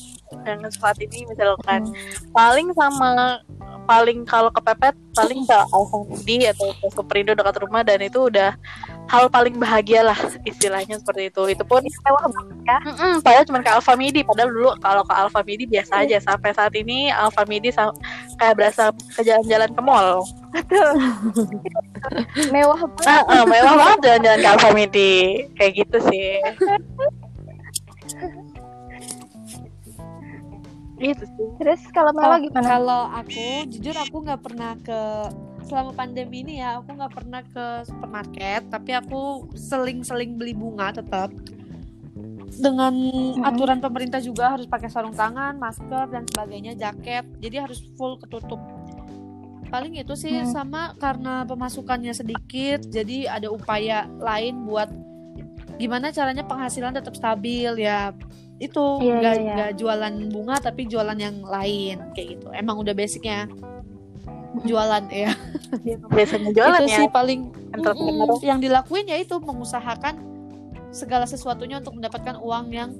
[0.44, 1.92] Dan saat ini misalkan.
[2.32, 3.40] Paling sama
[3.84, 8.54] paling kalau kepepet paling ke Alfamidi atau ke Superindo dekat rumah dan itu udah
[9.10, 10.16] hal paling bahagia lah
[10.46, 11.42] istilahnya seperti itu.
[11.52, 12.78] Itu pun Mewah banget ya.
[12.88, 16.16] mm-mm, padahal cuma ke Alfamidi padahal dulu kalau ke Alfamidi biasa aja.
[16.22, 17.74] Sampai saat ini Alfamidi
[18.38, 20.22] kayak berasa ke jalan-jalan ke mall.
[22.54, 23.08] Mewah banget.
[23.08, 25.14] ah, ah, mewah banget jalan-jalan ke Alfamidi
[25.54, 26.42] kayak gitu sih
[31.02, 32.66] gitu sih Terus kalau Melo gimana?
[32.66, 35.00] Kalau aku, jujur aku nggak pernah ke
[35.62, 41.30] selama pandemi ini ya, aku nggak pernah ke supermarket, tapi aku seling-seling beli bunga tetap.
[42.52, 42.92] Dengan
[43.46, 48.60] aturan pemerintah juga harus pakai sarung tangan, masker dan sebagainya, jaket, jadi harus full ketutup.
[49.72, 50.52] Paling itu sih Hmm.
[50.52, 54.92] sama karena pemasukannya sedikit, jadi ada upaya lain buat
[55.82, 58.14] gimana caranya penghasilan tetap stabil ya.
[58.62, 59.54] Itu Iya, nggak iya, iya.
[59.58, 62.46] nggak jualan bunga tapi jualan yang lain kayak gitu.
[62.54, 63.50] Emang udah basicnya
[64.62, 65.32] jualan ya.
[66.12, 67.40] biasanya jualan itu ya sih paling
[67.72, 70.20] mm-mm, yang dilakuin ya itu mengusahakan
[70.92, 72.92] segala sesuatunya untuk mendapatkan uang yang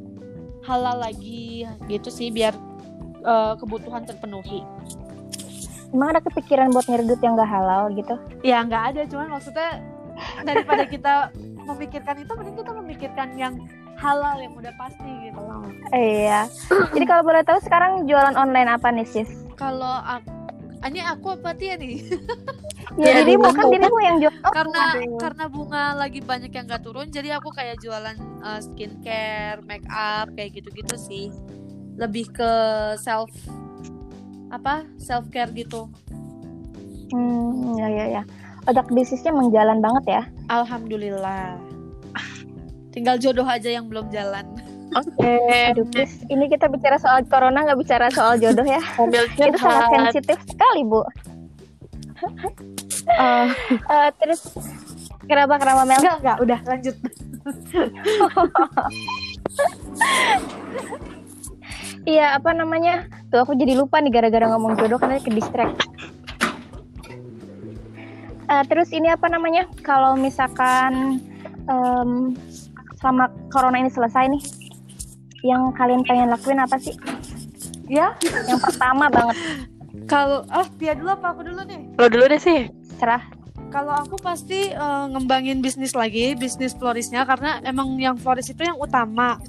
[0.64, 2.56] halal lagi gitu sih biar
[3.22, 4.64] eh, kebutuhan terpenuhi.
[5.92, 8.16] Emang ada kepikiran buat duit yang gak halal gitu?
[8.40, 9.84] Ya nggak ada, cuman maksudnya
[10.40, 11.28] daripada kita
[11.64, 13.54] memikirkan itu, mending kita memikirkan yang
[14.02, 15.62] halal yang udah pasti gitu loh.
[15.94, 16.50] Iya.
[16.90, 19.30] Jadi kalau boleh tahu sekarang jualan online apa nih sis?
[19.54, 20.30] Kalau aku,
[20.90, 22.02] ini aku apa Tia nih?
[23.00, 24.34] Ya, Ya, dirimu kan dirimu yang jual.
[24.44, 25.16] Oh, karena aduh.
[25.16, 30.28] karena bunga lagi banyak yang gak turun, jadi aku kayak jualan uh, skincare, make up
[30.36, 31.32] kayak gitu-gitu sih.
[31.96, 32.52] Lebih ke
[33.00, 33.32] self
[34.52, 35.88] apa self care gitu.
[37.16, 38.22] Hmm, ya ya ya.
[38.62, 40.22] Otak bisnisnya menjalan banget ya.
[40.46, 41.58] Alhamdulillah.
[42.92, 44.44] Tinggal jodoh aja yang belum jalan.
[44.92, 45.34] oke
[45.72, 46.20] Aduh, please.
[46.28, 48.78] Ini kita bicara soal corona, nggak bicara soal jodoh ya.
[49.40, 51.00] Itu sangat sensitif sekali, Bu.
[53.08, 53.48] Eh,
[53.96, 54.46] Eh, terus
[55.24, 55.98] kenapa kenapa Mel?
[55.98, 56.96] enggak enggak, udah lanjut.
[62.02, 63.06] Iya, apa namanya?
[63.30, 65.86] Tuh aku jadi lupa nih gara-gara ngomong jodoh karena ke distract.
[68.52, 69.64] Eh, terus ini apa namanya?
[69.80, 71.16] Kalau misalkan
[71.64, 72.36] em,
[73.00, 74.42] selama corona ini selesai nih,
[75.40, 76.92] yang kalian pengen lakuin apa sih?
[77.88, 78.12] Ya,
[78.48, 79.36] Yang pertama banget
[80.12, 81.96] kalau ah Tia dulu apa aku dulu nih?
[81.96, 82.68] lo dulu deh sih
[83.00, 83.24] serah.
[83.72, 88.76] Kalau aku pasti eh, ngembangin bisnis lagi, bisnis florisnya karena emang yang floris itu yang
[88.76, 89.40] utama.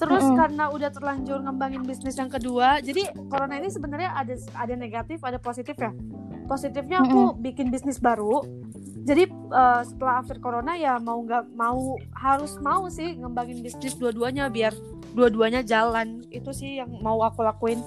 [0.00, 0.38] Terus Mm-mm.
[0.40, 5.36] karena udah terlanjur ngembangin bisnis yang kedua, jadi corona ini sebenarnya ada ada negatif, ada
[5.36, 5.92] positif ya.
[6.48, 8.40] Positifnya aku bikin bisnis baru.
[9.04, 14.48] Jadi eh, setelah after corona ya mau nggak mau harus mau sih ngembangin bisnis dua-duanya
[14.48, 14.72] biar
[15.12, 16.24] dua-duanya jalan.
[16.32, 17.84] Itu sih yang mau aku lakuin.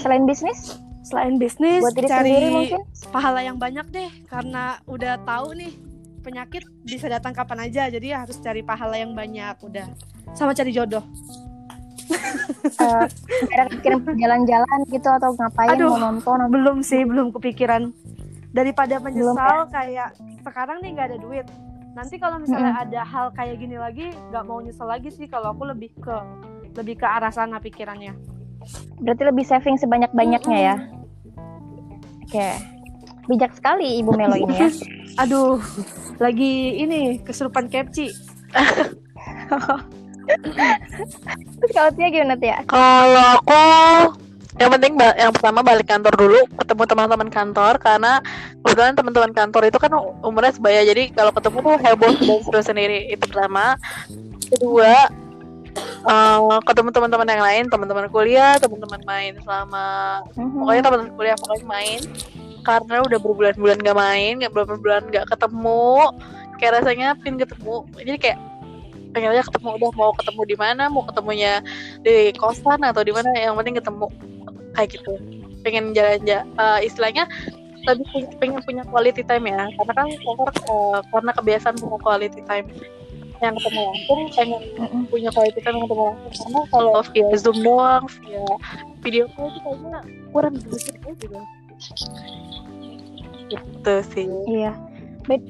[0.00, 2.80] Selain bisnis, Selain bisnis, buat diri cari sendiri mungkin.
[3.14, 5.72] pahala yang banyak deh karena udah tahu nih
[6.28, 9.88] penyakit bisa datang kapan aja jadi harus cari pahala yang banyak udah.
[10.36, 11.00] Sama cari jodoh.
[12.78, 13.04] Eh,
[13.52, 15.96] ada kepikiran jalan-jalan gitu atau ngapain Aduh.
[15.96, 17.92] mau nonton atau- belum sih belum kepikiran.
[18.52, 21.46] Daripada menyesal kayak sekarang nih nggak ada duit.
[21.96, 25.28] Nanti kalau misalnya ada hal kayak gini lagi nggak mau nyesel lagi sih.
[25.28, 26.16] Kalau aku lebih ke
[26.76, 28.16] lebih ke arah sana pikirannya.
[29.00, 30.76] Berarti lebih saving sebanyak-banyaknya ya.
[32.24, 32.77] Oke.
[33.28, 34.68] Bijak sekali Ibu Melo ini ya.
[35.22, 35.60] aduh
[36.16, 38.08] lagi ini kesurupan kepci
[41.58, 42.60] Terus kalau Tia gimana Tia?
[42.64, 43.62] Kalau aku
[44.58, 48.18] yang penting ba- yang pertama balik kantor dulu ketemu teman-teman kantor karena
[48.58, 53.06] kebetulan teman-teman kantor itu kan umurnya sebaya jadi kalau ketemu tuh heboh dan seru sendiri
[53.06, 53.78] itu pertama
[54.48, 55.06] kedua
[56.02, 59.86] eh, ketemu teman-teman yang lain teman-teman kuliah teman-teman main selama
[60.34, 60.58] Mhm.
[60.58, 62.00] pokoknya teman-teman kuliah pokoknya main
[62.68, 66.12] karena udah berbulan-bulan gak main gak berbulan gak ketemu
[66.60, 67.88] kayak rasanya pin ketemu.
[67.96, 68.38] Jadi kayak
[69.16, 70.82] pengen aja ketemu udah mau ketemu di mana?
[70.92, 71.64] Mau ketemunya
[72.04, 73.32] di kosan atau di mana?
[73.32, 74.06] Yang penting ketemu
[74.76, 75.12] kayak gitu.
[75.64, 77.24] Pengen jalan-jalan eh, istilahnya
[77.88, 79.64] lebih pu- pengen punya quality time ya.
[79.80, 82.68] Karena kan eh, karena kebiasaan punya quality time
[83.38, 85.02] yang ketemu langsung pengen Mm-mm.
[85.08, 86.50] punya quality time yang ketemu langsung.
[86.52, 88.04] Karena kalau via zoom doang.
[88.20, 88.44] via
[88.98, 89.98] video call itu kayaknya
[90.34, 91.38] kurang sedikit aja gitu
[93.48, 94.72] gitu sih Iya.
[95.24, 95.46] Bet-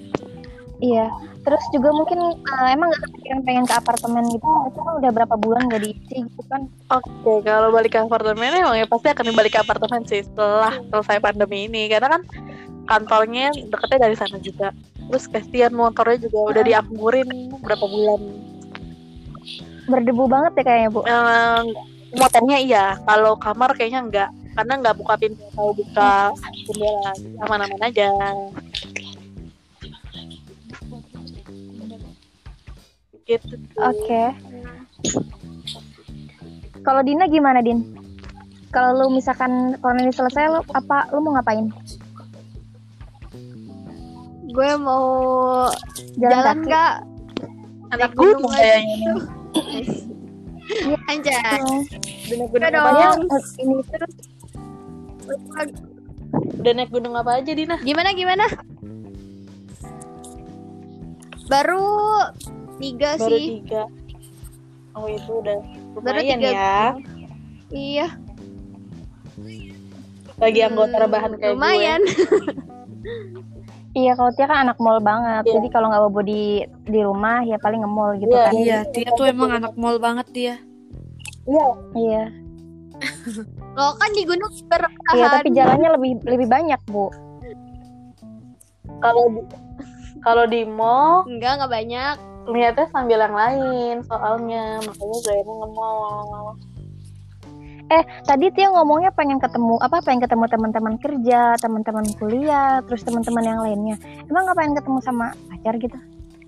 [0.79, 1.11] iya.
[1.39, 4.45] Terus juga mungkin eh, emang gak kepikiran pengen ke apartemen gitu.
[4.69, 6.69] Itu kan udah berapa bulan gak diisi gitu kan.
[6.93, 11.25] Oke, kalau balik ke apartemen emang ya pasti akan balik ke apartemen sih setelah selesai
[11.25, 12.23] pandemi ini karena kan
[12.85, 14.77] kantornya deketnya dari sana juga.
[15.09, 17.29] Terus kasihan motornya juga udah dianggurin
[17.65, 18.21] berapa bulan.
[19.89, 21.01] Berdebu banget ya kayaknya, Bu.
[21.09, 21.63] Eh,
[22.13, 26.35] motornya iya, kalau kamar kayaknya enggak karena nggak buka pintu atau buka
[26.67, 27.15] jendela
[27.47, 28.11] aman-aman aja.
[33.23, 33.55] Gitu.
[33.79, 34.35] Oke.
[36.83, 37.87] Kalau Dina gimana, Din?
[38.75, 41.71] Kalau lu misalkan corona ini selesai, lu apa lu mau ngapain?
[44.51, 45.07] Gue mau
[46.19, 46.67] Jalan, jalan kaki?
[46.67, 46.93] nggak?
[47.95, 49.07] Anak gunung kayaknya ini.
[51.07, 51.63] Anjay.
[52.43, 52.87] Apa dong.
[52.91, 53.07] aja?
[53.63, 54.28] Ini terus
[56.59, 57.77] Udah naik gunung apa aja, Dina?
[57.79, 58.45] Gimana gimana?
[61.47, 61.89] Baru
[62.77, 63.47] tiga Baru sih.
[63.59, 63.83] tiga.
[64.93, 65.59] Oh itu udah
[65.97, 66.81] Baru lumayan tiga ya.
[67.69, 68.07] Iya.
[70.37, 72.03] Bagi anggota Hmm, rebahan kayak lumayan.
[73.97, 75.43] Iya, kalau Tia kan anak mall banget.
[75.43, 75.59] Iya.
[75.59, 78.45] Jadi kalau nggak bobo di di rumah ya paling nge-mall gitu Iya.
[78.45, 78.53] kan.
[78.55, 80.55] Iya, dia tuh emang anak mall banget dia.
[81.43, 81.51] gue.
[81.51, 81.67] Iya.
[81.97, 82.25] Iya.
[83.75, 85.31] Lo kan di gunung Iya, bertahan.
[85.35, 87.07] tapi jalannya lebih lebih banyak, Bu.
[88.99, 89.41] Kalau di
[90.19, 92.17] kalau di mall Enggak, enggak banyak.
[92.49, 96.57] lihatnya sambil yang lain soalnya makanya gue emang nge-mall.
[97.89, 100.01] Eh, tadi Tia ngomongnya pengen ketemu apa?
[100.01, 103.97] Pengen ketemu teman-teman kerja, teman-teman kuliah, terus teman-teman yang lainnya.
[104.25, 105.99] Emang nggak pengen ketemu sama pacar gitu?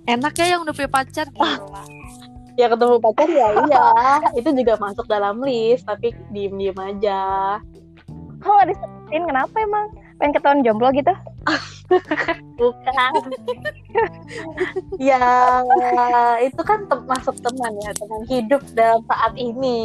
[0.05, 1.61] Enak ya yang udah punya pacar gila.
[2.61, 3.87] Ya ketemu pacar ya iya.
[4.37, 7.57] itu juga masuk dalam list tapi diem-diem aja.
[8.45, 9.23] Kok nggak disebutin?
[9.25, 9.87] Kenapa emang?
[10.21, 11.09] Pengen ketahuan jomblo gitu?
[12.61, 13.13] Bukan.
[15.09, 15.25] ya
[16.45, 19.81] itu kan tem- masuk teman ya teman hidup dalam saat ini.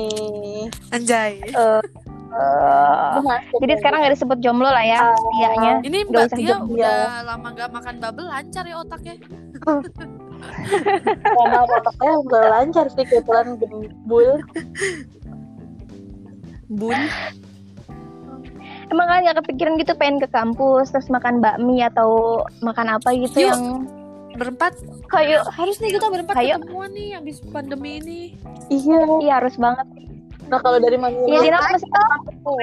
[0.91, 1.39] Anjay.
[1.39, 3.79] Itu masuk jadi ya.
[3.79, 5.71] sekarang nggak disebut jomblo lah ya, tianya.
[5.79, 9.15] Ini Mbak Tia udah lama gak makan bubble lancar ya otaknya.
[11.23, 14.41] Karena otaknya udah lancar sih kebetulan gembul.
[16.69, 16.99] Bun.
[18.89, 23.49] Emang kan nggak kepikiran gitu pengen ke kampus terus makan bakmi atau makan apa gitu
[23.49, 23.49] Yuk.
[23.49, 23.63] yang
[24.35, 24.75] Berempat
[25.07, 26.59] kayak harus nih kita berempat Ayo.
[26.59, 28.21] ketemuan nih habis pandemi ini.
[28.67, 29.01] Iya.
[29.23, 29.87] iya harus banget.
[30.51, 31.15] Nah kalau dari mana?
[31.25, 32.53] Iya, Dina lu mesti tahu.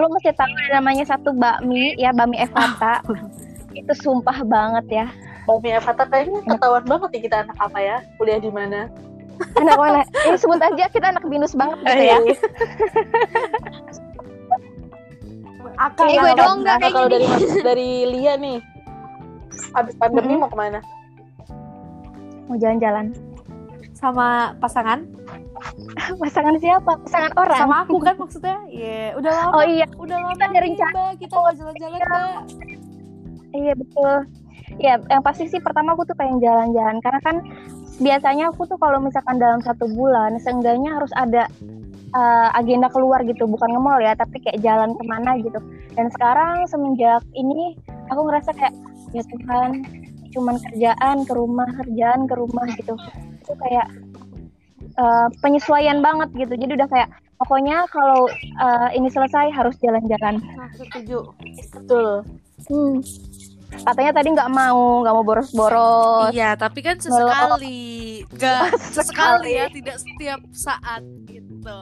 [0.00, 3.04] Lu mesti tahu namanya satu bakmi ya, bakmi Evata.
[3.78, 5.06] itu sumpah banget ya.
[5.44, 7.96] Bami Evata kayaknya ketahuan banget nih kita anak apa ya?
[8.16, 8.88] Kuliah di mana?
[9.54, 10.00] Anak mana?
[10.24, 12.18] Eh sebut aja kita anak binus banget gitu ya.
[15.76, 17.14] Akal Eh, Iya, gue doang nggak kayak kalau gini.
[17.18, 17.26] dari
[17.60, 18.58] dari Lia nih,
[19.74, 20.78] abis pandemi mau ke mana?
[22.46, 23.10] Mau jalan-jalan.
[23.92, 24.26] Sama
[24.60, 25.02] pasangan?
[26.22, 26.92] Pasangan siapa?
[27.00, 27.58] Pasangan orang.
[27.58, 28.56] Sama aku kan maksudnya.
[28.66, 29.50] Iya, udah lama.
[29.52, 30.76] Oh iya, Udah lama Kita ada nih.
[30.76, 31.10] Mbak.
[31.18, 32.38] Kita nggak jalan-jalan, Mbak.
[33.52, 34.14] iya betul.
[34.82, 37.36] Ya, yang pasti sih pertama aku tuh pengen jalan-jalan karena kan
[38.02, 41.46] biasanya aku tuh kalau misalkan dalam satu bulan seenggaknya harus ada
[42.10, 45.62] uh, agenda keluar gitu, bukan nge-mall ya, tapi kayak jalan ke mana gitu.
[45.94, 47.78] Dan sekarang semenjak ini
[48.10, 48.74] aku ngerasa kayak
[49.14, 49.70] ya Tuhan,
[50.34, 52.98] cuman kerjaan ke rumah, kerjaan ke rumah gitu.
[53.46, 53.86] Itu kayak
[54.98, 56.54] uh, penyesuaian banget gitu.
[56.58, 57.08] Jadi udah kayak
[57.38, 58.26] pokoknya kalau
[58.58, 60.42] uh, ini selesai harus jalan-jalan.
[60.58, 61.30] Nah, setuju.
[61.78, 62.26] Betul.
[62.70, 62.98] Hmm.
[63.82, 66.30] Katanya tadi nggak mau, nggak mau boros-boros.
[66.30, 68.22] Iya, tapi kan sesekali.
[68.32, 71.78] Gak sesekali ya, tidak setiap saat gitu.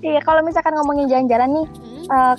[0.00, 2.04] Iya, kalau misalkan ngomongin jalan-jalan nih, Hmm?
[2.06, 2.36] eh,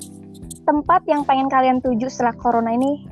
[0.61, 3.03] tempat yang pengen kalian tuju setelah corona ini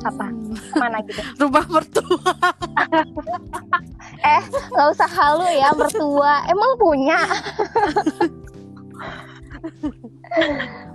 [0.00, 0.30] apa?
[0.74, 1.20] Mana gitu?
[1.42, 2.32] Rumah mertua.
[4.72, 6.46] Gak usah halu ya, mertua.
[6.46, 7.18] Emang punya?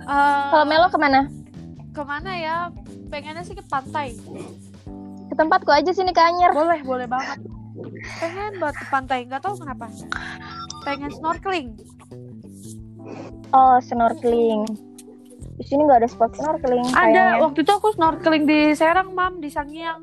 [0.04, 1.28] Eh, Kalau Melo ke mana?
[1.94, 2.56] ke mana ya?
[3.08, 4.16] Pengennya sih ke pantai.
[5.28, 6.52] Ke tempatku aja sini ke Anyer.
[6.52, 7.38] Boleh, boleh banget.
[8.20, 9.90] Pengen buat ke pantai, nggak tahu kenapa.
[10.84, 11.74] Pengen snorkeling.
[13.50, 14.66] Oh, snorkeling.
[15.54, 16.86] Di sini nggak ada spot snorkeling.
[16.90, 17.42] Ada, kayaknya.
[17.42, 20.02] waktu itu aku snorkeling di Serang, Mam, di Sangiang.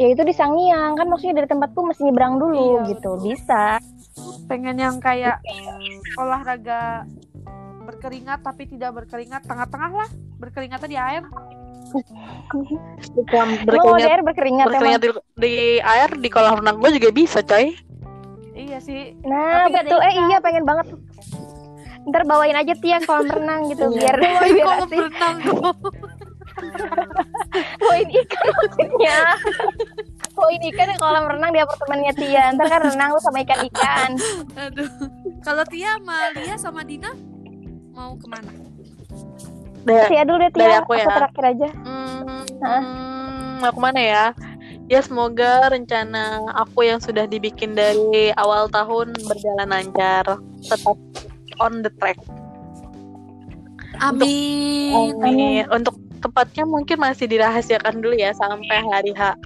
[0.00, 3.20] Ya itu di Sangiang kan maksudnya dari tempatku mesti nyebrang dulu Iya, gitu.
[3.20, 3.36] betul.
[3.36, 3.64] Bisa.
[4.48, 5.44] Pengen yang kayak
[6.16, 7.04] olahraga
[7.84, 10.10] berkeringat tapi tidak berkeringat, tengah-tengah lah.
[10.40, 11.24] Berkeringatnya di air.
[13.14, 15.18] Bukan mau di berkeringat air berkeringat, berkeringat emang?
[15.36, 17.74] di, di air di kolam renang gue juga bisa coy
[18.50, 19.16] Iya sih.
[19.24, 19.98] Nah, Tapi betul.
[20.04, 20.92] Eh iya pengen banget.
[22.04, 25.00] Ntar bawain aja Tia kolam renang gitu biar Bawain biar kolam asik.
[25.00, 25.36] renang.
[27.80, 29.18] Bawain ikan maksudnya.
[30.36, 32.52] Bawain ikan di kolam renang di apartemennya Tia.
[32.52, 34.10] Ntar kan renang lu sama ikan-ikan.
[34.60, 34.88] Aduh.
[35.40, 37.16] Kalau Tia sama Lia sama Dina
[37.96, 38.52] mau ke mana?
[39.84, 40.60] Da- Tia dulu deh Tia.
[40.60, 41.06] Dari aku ya.
[41.08, 41.68] terakhir aja.
[41.84, 44.24] Hmm, hmm, mau ke mana ya?
[44.90, 50.26] Ya semoga rencana aku yang sudah dibikin dari awal tahun berjalan lancar,
[50.66, 50.98] tetap
[51.62, 52.18] on the track.
[54.00, 55.14] Amin.
[55.22, 55.64] Amin.
[55.70, 59.36] Untuk tepatnya mungkin masih dirahasiakan dulu ya sampai hari H.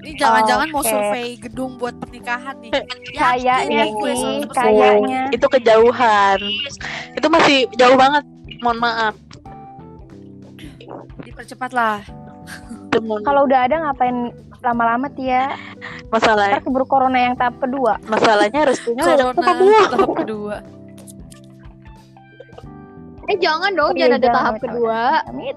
[0.00, 0.88] Ini jangan-jangan mau Oke.
[0.88, 2.72] survei gedung buat pernikahan nih.
[3.20, 4.56] Kayaknya gue sih, 100%.
[4.56, 5.20] kayaknya.
[5.28, 6.40] Itu kejauhan.
[7.12, 8.24] Itu masih jauh banget.
[8.60, 9.14] Mohon maaf.
[11.20, 12.00] Dipercepat lah.
[12.86, 15.56] Itu mohon- Kalau udah ada ngapain lama-lama Tia?
[16.10, 17.96] masalah Ntar keburu corona yang tahap kedua.
[18.04, 20.56] masalahnya restunya udah Corona tahap kedua.
[23.24, 24.98] Eh jangan dong, Oh, iya, jangan ada jangan, tahap amit, kedua.
[25.24, 25.56] Amit.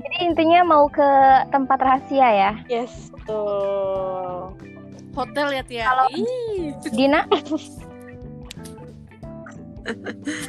[0.00, 1.10] Jadi intinya mau ke
[1.50, 2.52] tempat rahasia ya.
[2.68, 2.94] Yes,
[3.26, 4.54] tuh.
[5.12, 5.84] Hotel ya Tia.
[5.84, 6.10] Kalau-.
[6.88, 7.26] Dina,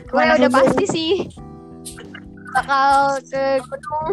[0.07, 0.57] Gue Mana udah dulu?
[0.59, 1.11] pasti sih
[2.51, 2.91] bakal
[3.23, 4.07] ke gunung,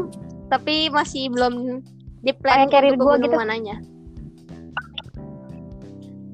[0.47, 1.83] tapi masih belum
[2.23, 3.37] di plan Kayak carrier untuk ke gua gunung gitu.
[3.37, 3.77] mananya.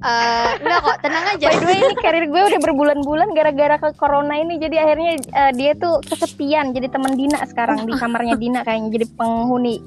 [0.04, 1.46] Eh, enggak kok, tenang aja.
[1.48, 4.60] by the way ini karir gue udah berbulan-bulan gara-gara ke corona ini.
[4.60, 6.76] Jadi akhirnya eh, dia tuh kesepian.
[6.76, 9.80] Jadi teman Dina sekarang di kamarnya Dina kayaknya jadi penghuni.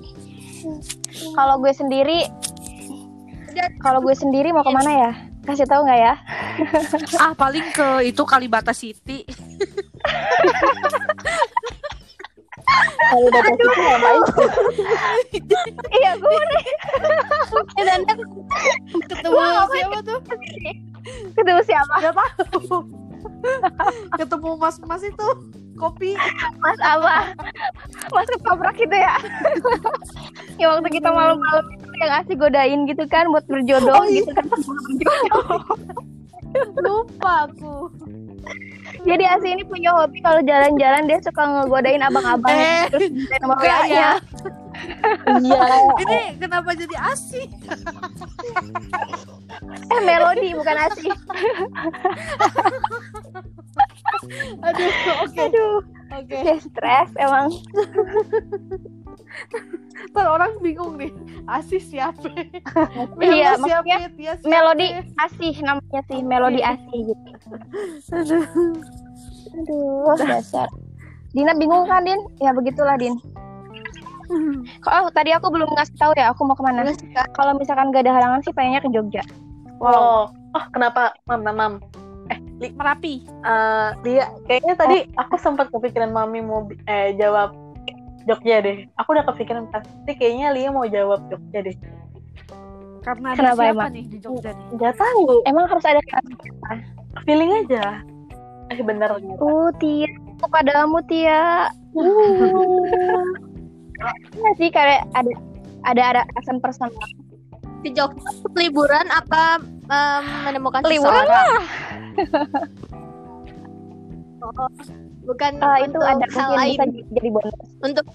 [1.38, 2.26] Kalau gue sendiri,
[3.78, 5.12] kalau gue sendiri mau ke mana ya?
[5.48, 6.14] Kasih tahu nggak ya?
[7.24, 9.24] Ah paling ke itu Kalibata City.
[13.08, 14.22] Kalau dapat itu ngapain?
[15.96, 16.76] iya, gue nanya.
[17.80, 18.02] Dan
[19.08, 19.40] Ketemu
[19.72, 20.20] siapa tuh?
[21.32, 21.94] ketemu siapa?
[22.04, 22.14] Gak
[22.52, 22.84] tahu.
[24.20, 25.28] Ketemu mas-mas itu
[25.80, 26.20] kopi.
[26.60, 27.32] Mas apa?
[28.12, 29.16] Mas ketoprak gitu ya?
[30.60, 34.22] ya waktu kita malam-malam itu yang asik godain gitu kan buat berjodoh Oh, iya.
[34.22, 34.46] gitu kan.
[36.80, 37.92] Lupa aku.
[39.04, 43.88] Jadi Asi ini punya hobi kalau jalan-jalan dia suka ngegodain abang-abang Eh, terus nomor WA-nya.
[43.88, 44.12] ya.
[45.28, 45.64] Iya.
[45.98, 47.50] Ini kenapa jadi asik?
[49.90, 51.10] Eh Melody bukan Asi.
[54.64, 54.92] Aduh,
[55.24, 55.42] oke.
[55.42, 56.32] Aduh, Oke.
[56.32, 57.52] kayak stres emang.
[60.14, 61.12] Ntar orang bingung nih.
[61.46, 62.32] Asih siapa?
[63.24, 64.46] Iya, maksudnya siapa?
[64.46, 64.88] Melody
[65.20, 66.72] Asih namanya sih, Melody Oke.
[66.72, 67.30] Asih gitu.
[68.14, 68.46] Aduh.
[69.58, 70.68] Aduh, dasar.
[71.34, 72.20] Dina bingung kan, Din?
[72.42, 73.18] Ya begitulah, Din.
[74.84, 76.92] Oh, tadi aku belum ngasih tahu ya aku mau ke mana.
[77.32, 79.24] Kalau misalkan gak ada halangan sih pengennya ke Jogja.
[79.80, 80.28] Wow.
[80.52, 81.16] Oh, kenapa?
[81.32, 81.74] Mam, mam, mam.
[82.58, 83.22] Merapi.
[83.26, 87.54] Eh, dia kayaknya tadi aku sempat kepikiran mami mau eh jawab
[88.28, 88.84] Jogja deh.
[89.00, 91.78] Aku udah kepikiran pasti kayaknya Lia mau jawab Jogja deh.
[93.06, 93.90] Karena ada Kenapa siapa emang?
[93.96, 94.66] nih di Jogja nih?
[94.84, 96.02] Gak tahu, Emang harus ada
[97.24, 98.04] feeling aja.
[98.68, 99.16] Eh bener.
[99.40, 100.12] Uh, Tia,
[100.44, 101.72] aku padamu Tia.
[104.36, 105.32] Iya sih kayak ada
[105.88, 106.92] ada ada alasan personal.
[107.80, 108.28] Di Jogja
[108.60, 111.52] liburan apa em, menemukan Liburan seseorang?
[114.42, 114.70] Oh,
[115.30, 117.56] bukan Eh, itu ada hal mungkin lain bisa jadi bonus.
[117.84, 118.06] untuk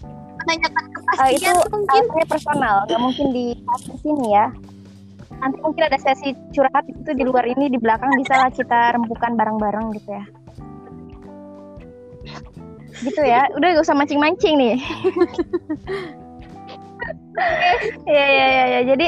[0.43, 0.85] menanyakan
[1.23, 3.47] Eh, itu kepastian mungkin alasannya personal, nggak mungkin di
[4.01, 4.47] sini ya.
[5.39, 9.35] Nanti mungkin ada sesi curhat itu di luar ini di belakang bisa lah kita rembukan
[9.35, 10.25] bareng-bareng gitu ya.
[13.03, 14.75] Gitu ya, udah gak usah mancing-mancing nih.
[18.07, 18.81] Iya iya iya ya.
[18.95, 19.07] jadi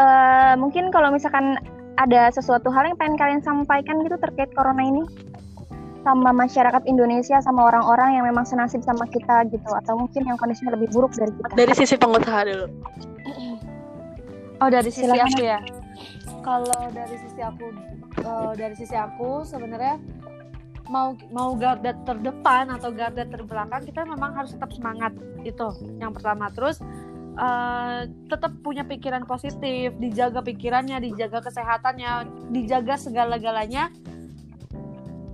[0.00, 1.60] eh mungkin kalau misalkan
[2.02, 5.02] ada sesuatu hal yang pengen kalian sampaikan gitu terkait corona ini
[6.02, 10.74] sama masyarakat Indonesia sama orang-orang yang memang senasib sama kita gitu atau mungkin yang kondisinya
[10.74, 11.54] lebih buruk dari kita.
[11.54, 12.66] Dari sisi pengusaha dulu.
[14.62, 15.30] Oh dari sisi Silakan.
[15.30, 15.58] aku ya.
[16.42, 17.66] kalau dari sisi aku
[18.18, 19.98] eh, dari sisi aku sebenarnya
[20.90, 25.14] mau mau garda terdepan atau garda terbelakang kita memang harus tetap semangat
[25.46, 25.70] itu
[26.02, 26.82] yang pertama terus
[27.36, 33.88] eh, tetap punya pikiran positif dijaga pikirannya dijaga kesehatannya dijaga segala-galanya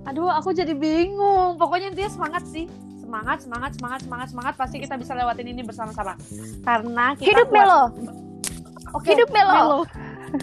[0.07, 2.65] aduh aku jadi bingung pokoknya intinya semangat sih
[3.09, 6.13] semangat semangat semangat semangat semangat pasti kita bisa lewatin ini bersama-sama
[6.61, 7.57] karena kita Hidup kuat.
[7.57, 7.83] Melo.
[8.93, 9.85] Oke, Hidup Melo.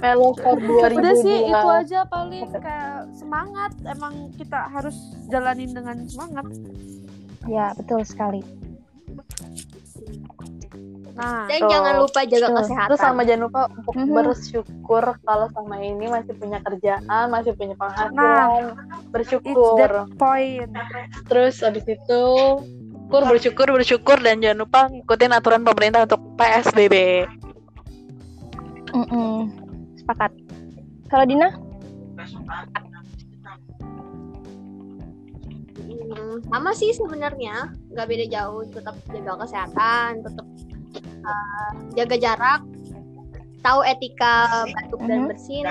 [0.03, 4.99] Melo for 2002 Udah sih itu aja paling kayak semangat emang kita harus
[5.31, 6.47] jalanin dengan semangat.
[7.47, 8.43] Ya, betul sekali.
[11.17, 11.71] Nah, Dan Tuh.
[11.73, 12.57] jangan lupa jaga Tuh.
[12.61, 12.89] kesehatan.
[12.93, 14.13] Terus sama jangan lupa untuk Mhm.
[14.13, 18.13] bersyukur kalau sama ini masih punya kerjaan, masih punya penghasilan.
[18.13, 18.77] Nah,
[19.09, 19.49] bersyukur.
[19.49, 20.69] it's that point.
[21.25, 22.23] Terus habis itu
[22.61, 27.25] syukur, bersyukur, bersyukur dan jangan lupa ngikutin aturan pemerintah untuk PSBB.
[28.93, 29.49] Mm-mm.
[29.97, 30.31] Sepakat.
[31.09, 31.49] Kalau Dina?
[36.07, 40.47] Hmm, sama sih sebenarnya nggak beda jauh tetap jaga kesehatan tetap
[41.27, 42.61] uh, jaga jarak
[43.61, 45.29] tahu etika batuk dan Mhm.
[45.29, 45.65] bersin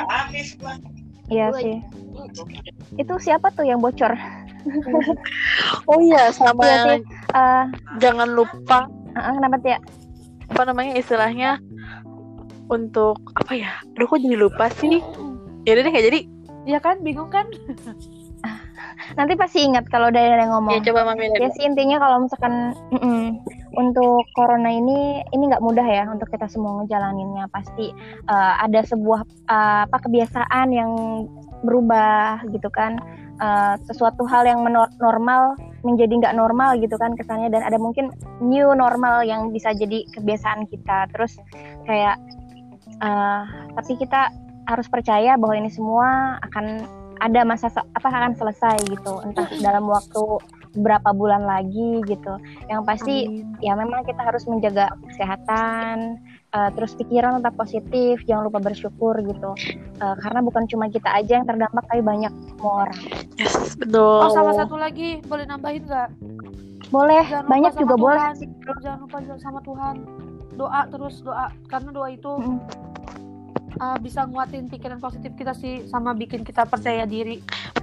[1.26, 1.82] Iya sih.
[3.02, 4.14] Itu siapa tuh yang bocor?
[5.90, 7.00] Oh iya, sama Iya sih.
[7.34, 7.64] Eh,
[7.98, 9.78] jangan lupa ah, kenapa Tia?
[10.46, 11.58] apa namanya istilahnya
[12.68, 13.70] untuk apa ya?
[13.94, 15.02] Aduh kok jadi lupa sih?
[15.66, 16.20] Ya udah deh nggak jadi.
[16.66, 17.46] Iya kan, bingung kan?
[19.14, 20.74] Nanti pasti ingat kalau udah ada yang ngomong.
[20.74, 23.38] Ya coba mami Ya sih intinya kalau misalkan mm-mm,
[23.78, 27.46] untuk corona ini ini nggak mudah ya untuk kita semua ngejalaninnya.
[27.54, 27.94] Pasti
[28.26, 30.92] eh, ada sebuah eh, apa kebiasaan yang
[31.62, 32.98] berubah gitu kan.
[33.38, 34.66] Eh, sesuatu hal yang
[34.98, 37.54] normal menjadi nggak normal gitu kan kesannya.
[37.54, 38.10] Dan ada mungkin
[38.42, 41.14] new normal yang bisa jadi kebiasaan kita.
[41.14, 41.38] Terus
[41.86, 42.18] kayak
[43.00, 43.42] eh,
[43.78, 44.34] tapi kita
[44.66, 46.82] harus percaya bahwa ini semua akan
[47.26, 50.22] ada masa se- apa akan selesai gitu entah dalam waktu
[50.72, 53.26] beberapa bulan lagi gitu yang pasti
[53.60, 56.22] ya memang kita harus menjaga kesehatan
[56.52, 59.58] eh, terus pikiran tetap positif jangan lupa bersyukur gitu
[59.96, 63.00] Eh, karena bukan cuma kita aja yang terdampak tapi banyak semua orang
[63.40, 64.28] Yes, betul.
[64.28, 66.10] Oh, sama satu lagi, boleh nambahin nggak?
[66.92, 68.36] boleh Jangan lupa banyak juga boleh Tuhan.
[68.84, 69.96] Jangan lupa sama Tuhan.
[70.56, 72.60] Doa terus doa, karena doa itu Mm-mm.
[73.80, 77.40] Uh, bisa nguatin pikiran positif kita sih, sama bikin kita percaya diri.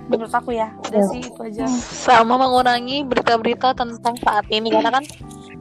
[0.08, 1.64] Menurut aku ya, udah sih itu aja.
[1.82, 5.04] sama mengurangi berita-berita tentang saat ini karena kan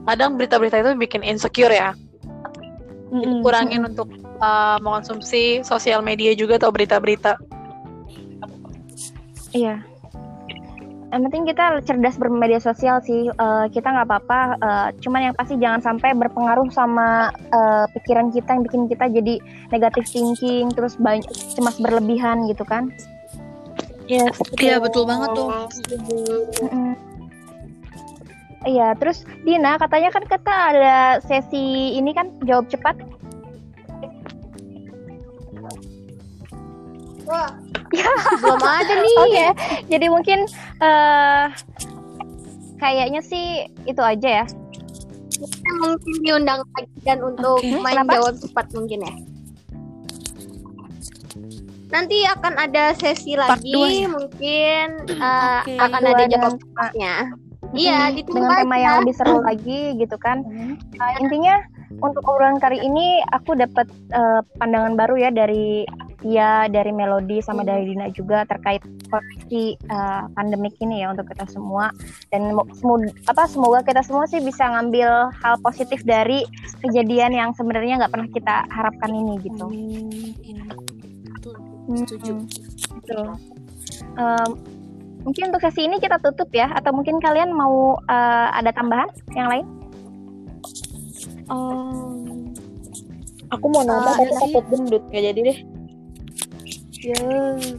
[0.08, 1.94] kadang berita-berita itu bikin insecure ya.
[3.12, 4.08] Jadi kurangin untuk
[4.40, 7.36] uh, mengonsumsi sosial media juga atau berita-berita.
[9.52, 9.91] Iya.
[11.12, 13.28] Yang penting kita cerdas bermedia sosial sih.
[13.28, 14.42] Eh, kita nggak apa-apa.
[14.56, 19.36] eh, cuman yang pasti jangan sampai berpengaruh sama eh, pikiran kita yang bikin kita jadi
[19.76, 21.28] negatif thinking, terus banyak
[21.60, 22.88] cemas berlebihan gitu kan.
[24.08, 25.48] Yes, Iya, betul banget tuh.
[28.62, 32.94] Iya, terus Dina katanya kan kita ada sesi ini kan jawab cepat.
[37.32, 37.50] Wah,
[38.44, 39.16] belum ada nih.
[39.24, 39.48] Oke,
[39.88, 40.40] jadi mungkin
[40.84, 41.46] eh
[42.82, 44.46] kayaknya sih itu aja ya.
[45.82, 47.80] Mungkin diundang lagi dan untuk Oke.
[47.80, 48.14] main Kenapa?
[48.20, 49.14] jawab cepat mungkin ya.
[51.92, 54.08] Nanti akan ada sesi Part lagi, ya?
[54.08, 54.86] mungkin
[55.20, 55.76] uh, Oke.
[55.80, 57.14] akan Dua ada jawab cepatnya.
[57.72, 60.44] Iya, dengan tema yang lebih seru lagi gitu kan.
[61.00, 61.64] Uh, intinya
[62.00, 65.84] untuk obrolan kali ini aku dapat uh, pandangan baru ya dari
[66.22, 71.50] Tia, dari Melody sama dari Dina juga terkait kondisi uh, pandemik ini ya untuk kita
[71.50, 71.90] semua
[72.30, 76.46] dan mo- semu- apa semoga kita semua sih bisa ngambil hal positif dari
[76.86, 79.66] kejadian yang sebenarnya nggak pernah kita harapkan ini gitu.
[81.90, 82.34] Setuju.
[82.38, 82.46] Mm-mm.
[83.02, 83.28] Betul.
[84.14, 84.50] Um,
[85.26, 89.50] mungkin untuk sesi ini kita tutup ya atau mungkin kalian mau uh, ada tambahan yang
[89.50, 89.66] lain?
[91.52, 92.56] Um,
[93.52, 95.58] Aku mau nambah Ah, tapi takut gendut gak jadi deh.
[97.02, 97.28] ya,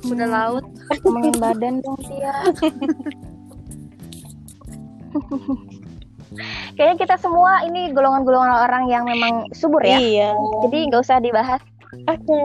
[0.03, 0.35] sudah Hmm.
[0.35, 0.65] laut.
[1.03, 2.35] Ngomongin badan dong Tia.
[6.75, 9.97] Kayaknya kita semua ini golongan-golongan orang yang memang subur ya.
[9.97, 10.33] Iya.
[10.65, 11.61] Jadi nggak usah dibahas.
[12.03, 12.41] Oke.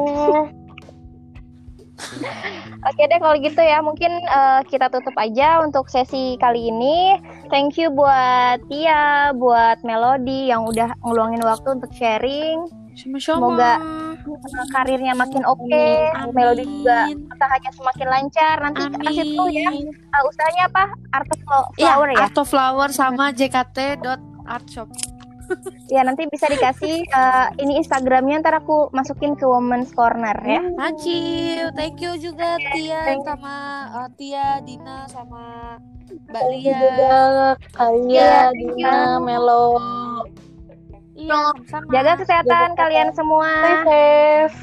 [2.88, 7.18] Oke deh kalau gitu ya mungkin eh, kita tutup aja untuk sesi kali ini.
[7.50, 12.68] Thank you buat Tia, buat Melody yang udah ngeluangin waktu untuk sharing.
[12.98, 13.38] Sama-sama.
[13.38, 15.88] Semoga eh, karirnya makin oke,
[16.34, 18.56] Melody juga usahanya semakin lancar.
[18.62, 20.84] Nanti kasih tahu ya eh, usahanya apa?
[21.14, 21.40] Art of
[21.78, 22.18] Iya, Flower ya.
[22.26, 24.90] Art of Flower sama JKT dot art shop.
[25.88, 30.62] Ya nanti bisa dikasih eh, ini Instagramnya ntar aku masukin ke Women's Corner ya.
[30.76, 33.56] Maciu, thank you juga Tia sama
[33.96, 35.78] uh, Tia, Dina sama
[36.28, 36.80] Mbak Lia.
[36.80, 37.18] juga
[37.76, 39.80] Kalia, Dina, Melo.
[41.18, 41.34] Iya,
[41.66, 41.90] sama-sama.
[41.90, 43.50] Jaga kesehatan kalian semua.
[43.50, 44.58] Stay safe.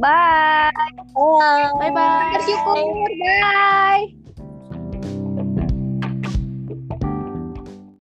[0.00, 0.72] Bye.
[1.14, 1.70] Bye.
[1.78, 2.40] Bye bye.
[3.44, 4.19] Bye.